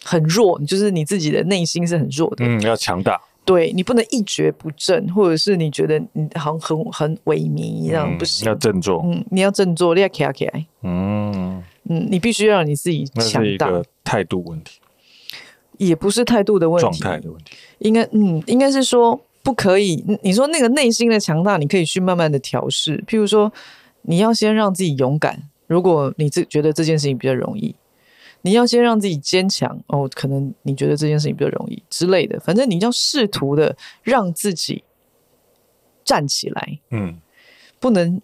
[0.07, 3.21] 很弱，就是你自己的内心是很弱的，嗯，要强大。
[3.45, 9.03] 对，你不能一蹶不振，或者是你觉得你好像很很萎靡这样不行，要振作。
[9.05, 10.67] 嗯，你要振作，你要起来起来。
[10.83, 13.71] 嗯嗯，你必须要让你自己强大。
[14.03, 14.81] 态度问题，
[15.79, 17.57] 也不是态度的问题，状态的问题。
[17.79, 20.05] 应该嗯，应该是说不可以。
[20.23, 23.03] 你说那个内心的强大，你可以去慢慢的调试。
[23.07, 23.53] 譬如说，
[24.03, 25.41] 你要先让自己勇敢。
[25.69, 27.75] 如果你自觉得这件事情比较容易。
[28.47, 34.85] 你要先让自己坚强哦，可能你觉得这件事情比较容易之类的，反正你要试图的让自己
[36.05, 37.21] 站起来，嗯，
[37.81, 38.23] 不能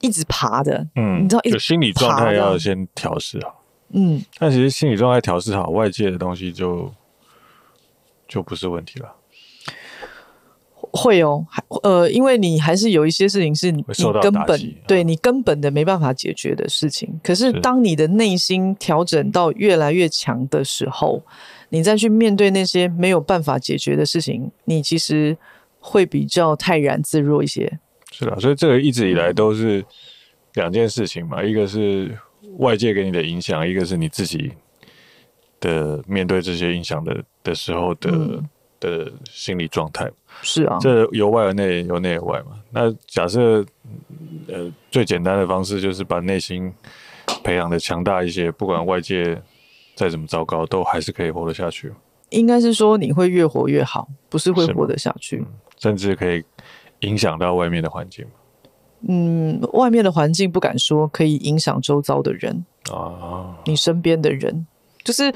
[0.00, 6.90] 一直爬的，嗯，你知道，就心理状态要先调试好，嗯，但其实心理状态调试好，外界的东西就
[8.26, 9.14] 就不是问题了。
[10.94, 13.82] 会哦，还呃，因为你还是有一些事情是你
[14.20, 17.18] 根本对你根本的没办法解决的事情。
[17.24, 21.22] 可是当你的内心调整到越来越强的时候，
[21.70, 25.34] 你再去面对那些没有办法解决的事情，你其实
[25.80, 27.78] 会比较泰然自若一些。
[28.10, 29.82] 是的，所以这个一直以来都是
[30.54, 32.14] 两件事情嘛，一个是
[32.58, 34.52] 外界给你的影响，一个是你自己
[35.58, 38.10] 的面对这些影响的的时候的。
[38.10, 38.48] 嗯
[38.82, 40.10] 的心理状态。
[40.42, 42.60] 是啊，这由外而内，由内而外嘛。
[42.70, 43.64] 那假设
[44.48, 46.72] 呃，最简单的方式就是把内心
[47.44, 49.40] 培养的强大一些，不管外界
[49.94, 51.92] 再怎么糟糕，都还是可以活得下去。
[52.30, 55.46] 应该是说你会越活越好，不是会活得下去，嗯、
[55.78, 56.42] 甚至可以
[57.00, 58.26] 影响到外面的环境。
[59.06, 62.64] 嗯，外面的环境不敢说，可以影响周遭的人。
[62.90, 64.66] 啊，你身边的人，
[65.04, 65.32] 就是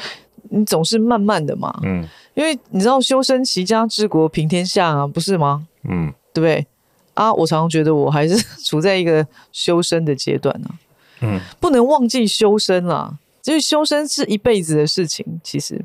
[0.50, 2.06] 你总是慢慢的嘛，嗯。
[2.34, 5.66] 因为你知道修身齐家治国平天下啊，不是吗？
[5.88, 6.66] 嗯，对不对？
[7.14, 10.76] 啊，我常常觉得我还是处在一个修身的阶段呢、啊。
[11.22, 15.40] 嗯，不能忘记修身啦，因为修身是一辈子的事情。
[15.42, 15.82] 其实，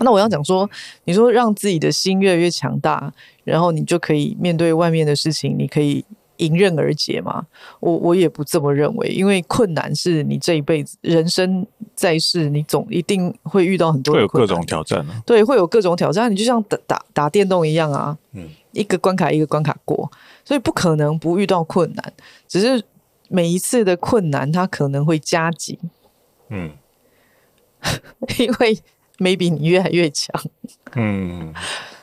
[0.00, 0.68] 那我要讲说，
[1.04, 3.12] 你说让自己的心越来越强大，
[3.44, 6.04] 然后你就可以面对外面的事情，你可以。
[6.38, 7.46] 迎刃而解嘛？
[7.80, 15.22] 我我也不这么认为，因为困难是你这一辈子人生在世，你总一定会遇到很多会有各种挑战啊。
[15.24, 16.30] 对，会有各种挑战。
[16.30, 20.10] 你就像打打打电动一样啊，嗯，一个关卡一个关卡过，
[20.44, 22.12] 所以不可能不遇到困难，
[22.48, 22.82] 只是
[23.28, 25.78] 每一次的困难它可能会加急，
[26.48, 26.72] 嗯，
[28.38, 28.76] 因为
[29.18, 30.34] maybe 你越来越强，
[30.96, 31.54] 嗯，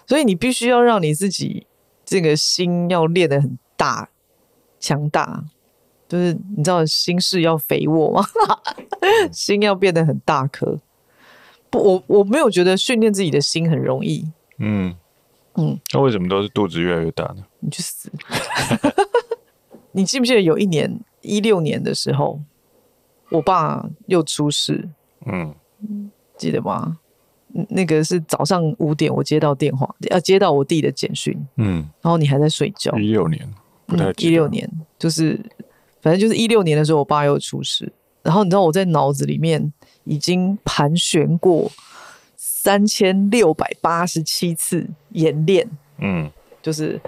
[0.07, 1.67] 所以你必须要让你自己
[2.05, 4.07] 这个心要练得很大。
[4.81, 5.45] 强大，
[6.09, 8.25] 就是你知道心事要肥沃吗？
[9.31, 10.77] 心要变得很大颗。
[11.69, 14.29] 不，我我没有觉得训练自己的心很容易。
[14.57, 14.93] 嗯
[15.55, 17.45] 嗯，那为什么都是肚子越来越大呢？
[17.59, 18.11] 你去死！
[19.93, 22.41] 你记不记得有一年一六年的时候，
[23.29, 24.89] 我爸又出事？
[25.25, 25.55] 嗯，
[26.37, 26.97] 记得吗？
[27.69, 31.37] 那个是早上五点，我接到电话，要接到我弟的简讯。
[31.57, 32.97] 嗯，然后你还在睡觉。
[32.97, 33.53] 一六年。
[34.17, 35.39] 一六、嗯、年，就是
[36.01, 37.91] 反正就是一六年的时候，我爸又出事。
[38.23, 39.73] 然后你知道我在脑子里面
[40.03, 41.71] 已经盘旋过
[42.35, 46.29] 三千六百八十七次演练，嗯，
[46.61, 47.01] 就是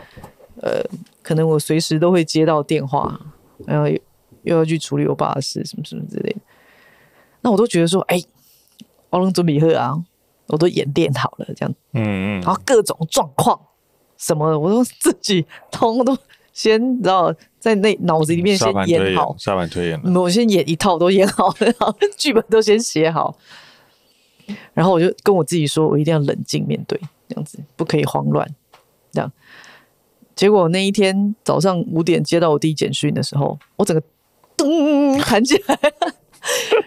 [0.60, 0.82] 呃，
[1.22, 3.20] 可能我随时都会接到电话，
[3.68, 4.00] 然后又
[4.42, 6.40] 又要去处理我爸的事，什么什么之类的。
[7.42, 8.28] 那我都觉得说，哎、欸，
[9.12, 9.94] 我能准备喝啊，
[10.48, 13.60] 我都演练好了，这样，嗯嗯，然后各种状况
[14.18, 16.18] 什么，我都自己通都。
[16.54, 20.16] 先知道在那脑子里面先演好，沙盘推演。
[20.16, 23.36] 我先演一套都演好了，剧本都先写好，
[24.74, 28.48] 然后我就跟我自己说，我一定要冷静面对，这样子不可以慌乱。
[29.12, 29.32] 这样，
[30.36, 34.04] 结果那一天早上五点接到我第一简讯的时候，我整个
[34.56, 35.80] 噔弹起来，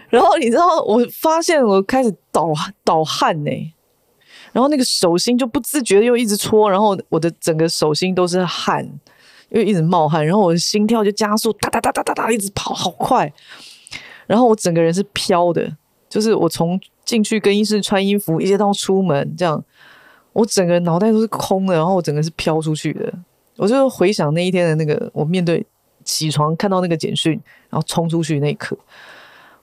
[0.09, 2.53] 然后你知道，我发现我开始倒
[2.85, 3.51] 倒汗呢，
[4.53, 8.89] 然后那个手心就不自觉的又一直搓，然后我的整个手心都是汗。
[9.49, 13.31] 因为一直冒汗，然后我的心跳就加速，哒哒哒哒哒哒，一直跑好快，
[14.25, 15.75] 然后我整个人是飘的，
[16.09, 19.63] 就是我从进去更衣室穿衣服，一直到出门，这样
[20.33, 23.13] 我整个脑袋都是空的，然后我整个是飘出去的。
[23.55, 25.65] 我就回想那一天的那个，我面对
[26.03, 27.33] 起床看到那个简讯，
[27.69, 28.77] 然后冲出去那一刻，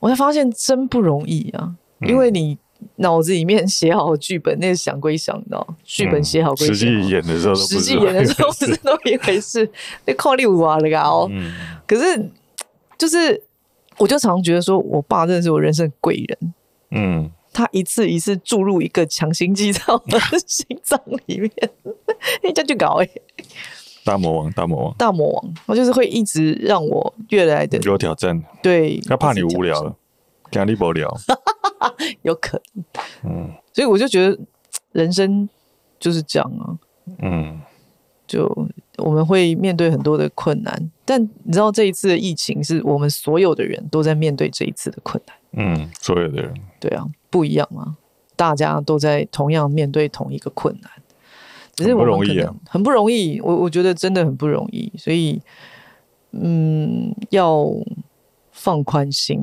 [0.00, 1.74] 我才发现真不容易啊！
[2.00, 2.58] 因为你
[2.96, 9.70] 脑子里面写好剧本，那是想归想的，剧本写好归写好，实际演的时候，实际演的时候不是那么一回事。
[10.06, 11.30] 那靠你五啊，那个哦，
[11.86, 12.30] 可是
[12.96, 13.42] 就是，
[13.98, 16.54] 我就常常觉得说，我爸真的是我人生贵人。
[16.90, 21.50] 嗯，他一次一次注入一个强心剂在我的心脏里面，
[22.42, 23.08] 哎，这样就搞哎。
[24.04, 28.38] 大魔王，大魔王，大魔王，我就是会一直让我越来的有挑战。
[28.62, 29.96] 对，他怕你无聊了，
[30.52, 31.08] 压力不聊，
[32.22, 32.84] 有可能。
[33.24, 34.38] 嗯，所以我就觉得
[34.92, 35.48] 人生
[35.98, 36.78] 就是这样啊。
[37.18, 37.60] 嗯，
[38.26, 38.48] 就
[38.98, 45.36] 我们会面对很多的困难，但你知道这一次的疫情是我们所有的人都在面对这一次的困难。
[45.52, 46.54] 嗯，所有的人。
[46.80, 47.96] 对啊，不一样嘛，
[48.36, 50.90] 大家都在同样面对同一个困难。
[51.74, 55.42] 只是我们可能很不容易，我我觉得真的很不容易，所以
[56.30, 57.66] 嗯，要
[58.52, 59.42] 放宽心，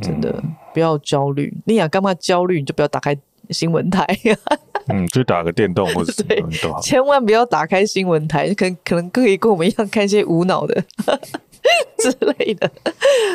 [0.00, 1.52] 真的不要焦虑。
[1.64, 2.58] 你想干嘛焦虑？
[2.60, 3.16] 你就不要打开
[3.50, 4.06] 新闻台。
[4.88, 6.42] 嗯，就打个电动或者 对，
[6.82, 10.82] 千万不要打开新闻台，可能可能可以跟我们一样看一些无脑的。
[11.98, 12.70] 之类的，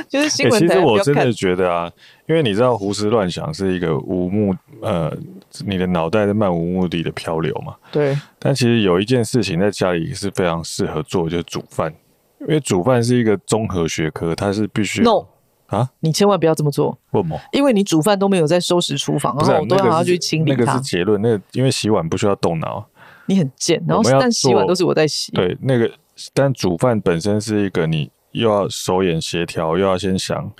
[0.09, 0.67] 就是新闻、欸。
[0.67, 1.89] 其实我真的觉得啊，
[2.25, 5.15] 因为你知道，胡思乱想是一个无目呃，
[5.63, 7.75] 你的脑袋在漫无目的的漂流嘛。
[7.91, 8.17] 对。
[8.39, 11.93] 但其实有一件事情在家里是非常适合做，就是煮饭。
[12.41, 15.03] 因为煮饭是一个综合学科，它是必须。
[15.03, 15.27] No
[15.75, 15.89] 啊！
[15.99, 16.97] 你千万不要这么做。
[17.11, 17.39] 为什么？
[17.51, 20.57] 因为你煮饭都没有在收拾厨房，然后我都要要去清理它。
[20.57, 21.21] 那个是结论。
[21.21, 22.85] 那个因为洗碗不需要动脑。
[23.25, 25.31] 你很贱，然后但洗碗都是我在洗。
[25.31, 25.91] 对，那个
[26.33, 28.09] 但煮饭本身是一个你。
[28.35, 30.51] 又要手眼协调，又要先想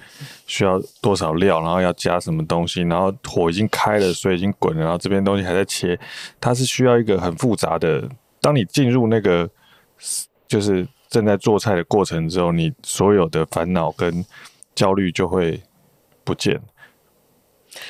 [0.48, 6.00] 需要多少料，然后要加什么东西，然后火已经开了，水已经滚了，然后这边东西还在切，
[6.40, 8.08] 它是需要一个很复杂的。
[8.40, 9.50] 当你进入那个
[10.48, 14.24] 就是正在做菜的过程之后，你所有的烦恼跟
[14.76, 15.64] 焦虑就会
[16.24, 16.60] 不见，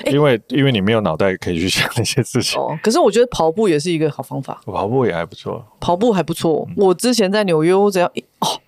[0.06, 2.60] 因为因为你没有脑袋可以去想那些事情。
[2.60, 6.68] 哦，可是我觉得跑步也是一个好方法，跑步也还不错，跑步还不错。
[6.78, 8.62] 我之前在纽约，我只要一哦。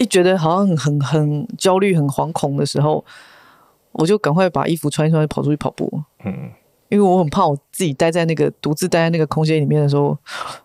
[0.00, 3.04] 一觉得好像很很很焦虑、很惶恐的时候，
[3.90, 5.90] 我就赶快把衣服穿一穿，跑出去跑步。
[6.24, 6.52] 嗯，
[6.88, 10.16] 因为我很怕我自己待在那个独自待在那个空间里面的时候，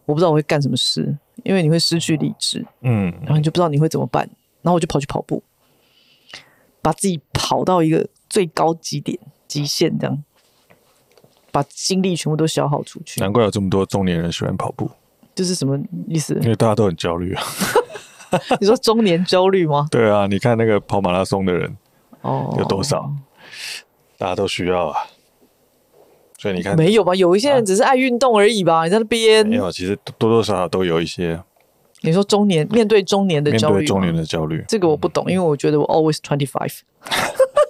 [0.05, 2.63] 我不知道我会干什么事，因为你会失去理智。
[2.81, 4.29] 嗯，然后你就不知道你会怎么办。
[4.61, 5.41] 然后我就跑去跑步，
[6.83, 9.17] 把自己跑到一个最高极点、
[9.47, 10.23] 极限，这样
[11.51, 13.19] 把精力全部都消耗出去。
[13.21, 14.91] 难怪有这么多中年人喜欢跑步，
[15.33, 16.37] 这是什么意思？
[16.43, 17.43] 因为大家都很焦虑啊。
[18.59, 19.87] 你说中年焦虑吗？
[19.91, 21.77] 对啊，你看那个跑马拉松的人
[22.21, 23.09] 哦，有多少？Oh.
[24.17, 24.97] 大家都需要啊。
[26.39, 27.15] 所以你看，没有吧？
[27.15, 28.79] 有一些人只是爱运动而已吧？
[28.79, 31.41] 啊、你在那边没有，其实多多少少都有一些。
[32.03, 36.79] 你说中年面对中年的焦虑，面对中年的焦虑，这个我不懂，因为我觉得我 always twenty five，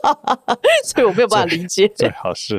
[0.84, 1.88] 所以我没有办法理解。
[1.96, 2.56] 最好是，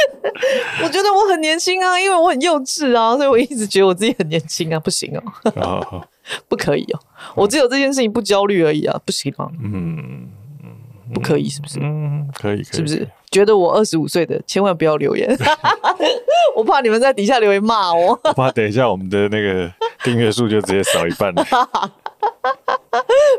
[0.84, 5.22] 我觉得我很年轻啊，因为我很幼稚啊，所以我一直觉得我自己很年轻啊，不行哦。
[5.56, 6.02] Oh.
[6.46, 7.00] 不可以哦，
[7.34, 9.50] 我只有这件事情不焦虑而已啊，不行吗？
[9.62, 10.28] 嗯，
[11.14, 11.78] 不可以是不是？
[11.80, 13.08] 嗯，可以，是不是？
[13.30, 15.34] 觉得我二十五岁的，千万不要留言，
[16.54, 21.44] 我怕你们在底下留言骂我，我怕等一下我们的那个订阅数就直接少一半了。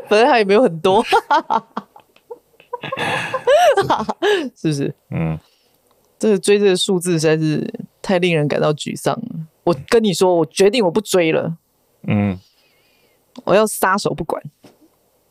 [0.08, 1.04] 本来还也没有很多，
[4.56, 4.94] 是不是？
[5.10, 5.38] 嗯，
[6.18, 9.46] 这个追这个数字实在是太令人感到沮丧了。
[9.64, 11.56] 我跟你说，我决定我不追了。
[12.06, 12.38] 嗯。
[13.44, 14.42] 我要撒手不管，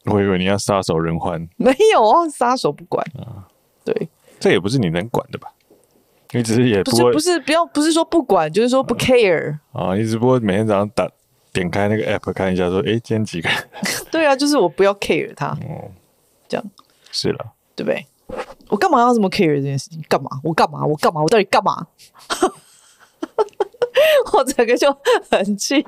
[0.05, 3.45] 我以为你要撒手人寰，没有啊，撒手不管啊，
[3.84, 4.09] 对，
[4.39, 5.51] 这也不是你能管的吧？
[6.32, 11.07] 你只是也不，不是不是不要不是说不管，就是说不 care 啊，你只不过每天早上打
[11.60, 13.57] 点开那个 app 看一下，说，哎，今天几个人？
[14.12, 15.91] 对啊，就是我不要 care 他，哦，
[16.47, 16.66] 这样
[17.12, 18.05] 是了，对不对？
[18.70, 20.01] 我干嘛要这么 care 这件事情？
[20.07, 20.30] 干嘛？
[20.43, 20.86] 我干嘛？
[20.86, 21.22] 我干嘛？
[21.22, 21.88] 我到底干嘛？
[24.34, 24.95] 我整个就
[25.32, 25.84] 很气。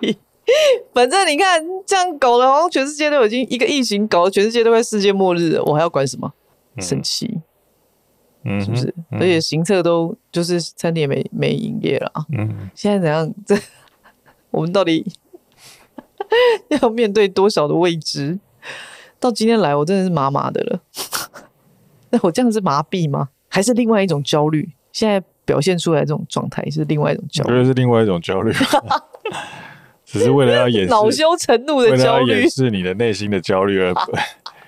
[0.93, 6.33] 反正你看这样搞的，好像全世界都已经一个疫情搞得全世界都快世界末日了，我还要管什么？
[6.77, 7.39] 生气，
[8.43, 8.93] 嗯，是不是？
[9.11, 12.25] 嗯、而且行测都就是餐厅也没没营业了啊。
[12.35, 13.31] 嗯，现在怎样？
[13.45, 13.55] 这
[14.49, 15.05] 我们到底
[16.81, 18.39] 要面对多少的未知？
[19.19, 20.79] 到今天来，我真的是麻麻的了。
[22.09, 23.29] 那我这样是麻痹吗？
[23.47, 24.69] 还是另外一种焦虑？
[24.91, 27.51] 现在表现出来这种状态是另外一种焦虑？
[27.51, 28.51] 我觉得是另外一种焦虑。
[30.05, 33.93] 只是为了要掩饰恼羞成怒的焦虑，掩饰你的内心的焦虑而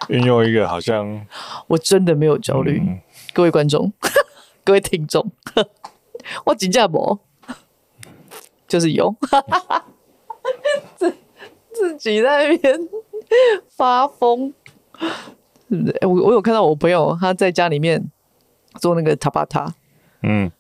[0.07, 1.26] 运用一个好像
[1.68, 2.82] 我真的没有焦虑，
[3.34, 3.91] 各位观众，
[4.64, 5.30] 各位听众，
[6.45, 7.20] 我真的没，
[8.70, 9.93] 就是有，自
[11.84, 12.80] 自己在那边
[13.70, 14.54] 发疯？
[16.02, 18.04] 我我有看到我朋友他在家里面
[18.80, 19.74] 做那个塔巴塔，
[20.22, 20.52] 嗯，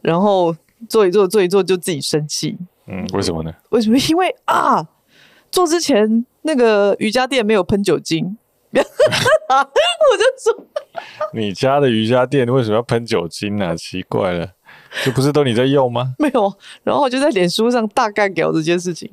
[0.00, 0.54] 然后
[0.88, 2.56] 做一做做一做就自己生气，
[2.86, 3.52] 嗯，为什么呢？
[3.70, 3.98] 为什么？
[4.10, 4.86] 因为啊，
[5.50, 8.36] 做之前那个瑜伽垫没有喷酒精。
[8.72, 8.80] 我
[10.16, 10.66] 就说，
[11.34, 13.76] 你家的瑜伽垫为什么要喷酒精呢、啊？
[13.76, 14.48] 奇怪了，
[15.04, 16.14] 这不是都你在用吗？
[16.18, 16.50] 没有，
[16.82, 19.10] 然后我就在脸书上大概聊这件事情，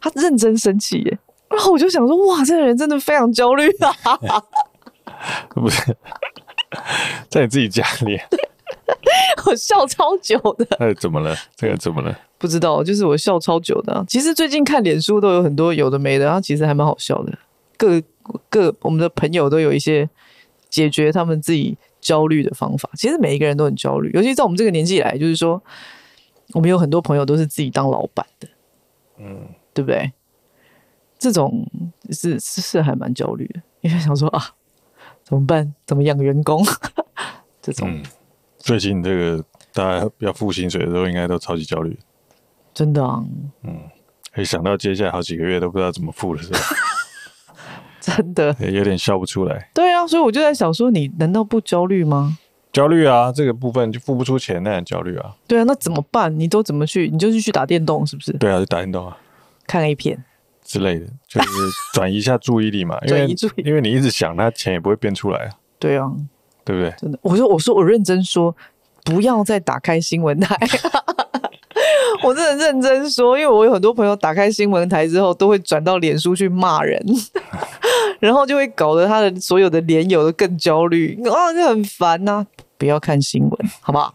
[0.00, 1.18] 他认真生气耶，
[1.48, 4.42] 然后我就想说，哇，这个人真的非常焦虑啊！
[5.50, 5.96] 不是，
[7.28, 8.18] 在你自己家里，
[9.46, 10.66] 我笑超久的。
[10.78, 11.34] 哎，怎么了？
[11.56, 12.18] 这个怎么了？
[12.38, 14.04] 不知道，就是我笑超久的、啊。
[14.06, 17.36] 其实最近看脸书都有很多有的没的，然后其实还蛮好笑的。
[17.76, 18.00] 各
[18.48, 20.08] 各我们的朋友都有一些
[20.68, 22.90] 解决他们自己焦虑的方法。
[22.94, 25.60] 其实每一个人都很焦虑，尤其在我们这个年纪来，就是说，
[26.52, 28.48] 我们有很多朋友都是自己当老板的，
[29.18, 29.48] 嗯，
[29.78, 30.12] 对不对？
[31.20, 31.64] 这种
[32.10, 34.42] 是是是还蛮焦虑的， 因为想说啊，
[35.22, 35.72] 怎么办？
[35.86, 36.64] 怎么养员工？
[37.62, 38.02] 这种、嗯、
[38.58, 41.96] 最近这个大家要付薪水的时候，应该都超级焦虑。
[42.74, 43.22] 真的啊，
[43.62, 43.78] 嗯，
[44.36, 46.58] 一想到接下来好几个月都不知道怎么付了，是吧。
[48.00, 49.70] 真的有点笑不出来。
[49.72, 52.36] 对啊，所以我就在想说，你难道不焦虑吗？
[52.72, 55.36] 焦虑啊，这个部分就付不出钱，那很焦虑啊。
[55.46, 56.36] 对啊，那怎么办？
[56.38, 57.08] 你都怎么去？
[57.10, 58.32] 你就是去打电动，是不是？
[58.34, 59.16] 对啊，就打电动啊，
[59.68, 60.24] 看 A 片
[60.64, 61.48] 之类的，就是
[61.94, 62.98] 转移一下注意力嘛。
[63.06, 65.50] 因为，因为你一直想，那钱也不会变出来啊。
[65.78, 66.10] 对啊，
[66.64, 66.92] 对不对？
[66.98, 68.56] 真的，我说，我说，我认真说，
[69.04, 70.56] 不要再打开新闻台。
[72.24, 77.00] 我真的认真说，因为我有很多朋友打开新闻台之后，都会转到脸书去骂人。
[78.18, 82.46] 然后就会搞得他的所有的连友都更焦虑啊，就很烦呐、啊！
[82.76, 84.12] 不要看新闻，好不好？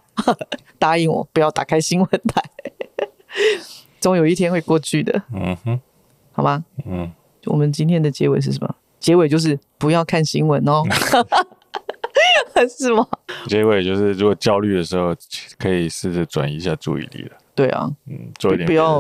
[0.78, 2.44] 答应我，不要打开新闻台，
[4.04, 5.24] 总有一天会过去的。
[5.34, 5.80] 嗯哼，
[6.34, 6.66] 好吗？
[6.86, 7.10] 嗯，
[7.46, 8.76] 我们今天的结尾是什么？
[9.00, 10.84] 结尾就是不要看新闻哦，
[12.78, 13.08] 是吗？
[13.48, 15.16] 结尾就是如果焦虑的时候，
[15.58, 17.32] 可以试着转移一下注意力了。
[17.56, 19.00] 对啊，嗯，做一点不要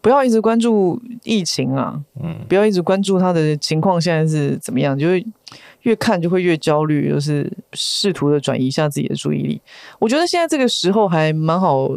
[0.00, 5.26] 不要一直关注疫情啊，嗯，不要一直关注他的情况现在是怎么样，就会
[5.82, 9.60] 越看就会越焦虑，就是试图的转移一下自己的注意力。
[9.98, 11.88] 我觉得现在这个时候还蛮好，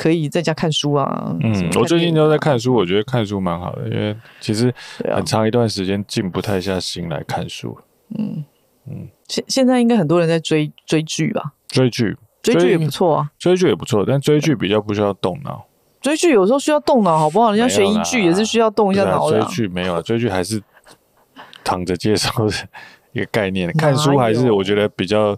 [0.00, 1.36] 可以在家看书啊。
[1.42, 4.72] 嗯，我最近都在看书，我觉得看书蛮好的，因为其实
[5.14, 7.76] 很长一段时间静不太下心来看书。
[8.18, 8.42] 嗯
[8.86, 11.52] 嗯，现现在应该很多人在追追剧吧？
[11.68, 12.16] 追剧。
[12.42, 15.66] 追剧也不错啊，追剧也不错，但追剧比较不需要动脑。
[16.00, 17.50] 追剧有时候需要动脑，好不好？
[17.52, 19.42] 人家悬疑剧也是需要动一下脑的。
[19.42, 20.62] 追剧没有啊，追剧还是
[21.62, 22.54] 躺着接受的
[23.12, 23.70] 一个概念。
[23.76, 25.36] 看书还是我觉得比较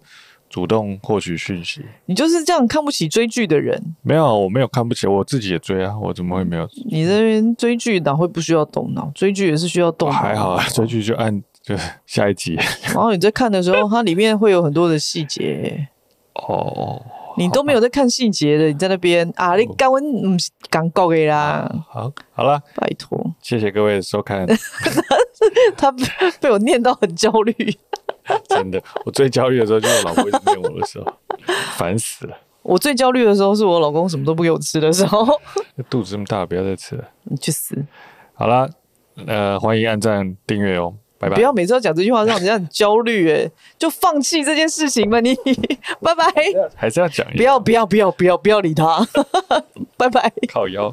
[0.53, 1.81] 主动获取讯息。
[2.05, 3.83] 你就是这样看不起追剧的人？
[4.03, 6.69] 没有，我没有看不起，我自己也追啊，我怎么会没有？
[6.91, 9.11] 你这边追剧哪会不需要动脑？
[9.15, 10.15] 追剧也是需要动脑。
[10.15, 11.75] 还好啊， 追剧就按就
[12.05, 12.55] 下一集。
[12.85, 15.89] 然后你在看的时候，它里面会有很多的细节。
[16.35, 17.01] 哦，
[17.39, 19.57] 你都没有在看细节的，你在那边啊？
[19.57, 20.39] 你刚问嗯，
[20.69, 21.67] 刚告给啦。
[21.89, 24.47] 好，好了，拜托，谢谢各位的收看。
[25.77, 25.91] 他
[26.41, 27.55] 被我念到很焦虑，
[28.49, 31.13] 真的，我最焦虑的时候就是我老婆一直念我的时候，
[31.77, 32.37] 烦死了。
[32.63, 35.27] 我最焦虑的时候是我老公什么都不给我吃的时候。
[35.91, 37.05] 肚子这么大，不要再吃了。
[37.25, 37.77] 你去死！
[38.35, 38.71] 好了，
[39.27, 40.95] 呃，欢迎按赞订阅哦。
[41.19, 45.21] 拜拜，不要每次都讲这句话，让人家很焦虑哎，就放弃这件事情吧。
[45.21, 45.35] 你
[46.01, 46.25] 拜拜，
[46.77, 49.05] 还是要讲，不要不要不要不要不要理他，
[49.97, 50.93] 拜拜，靠腰。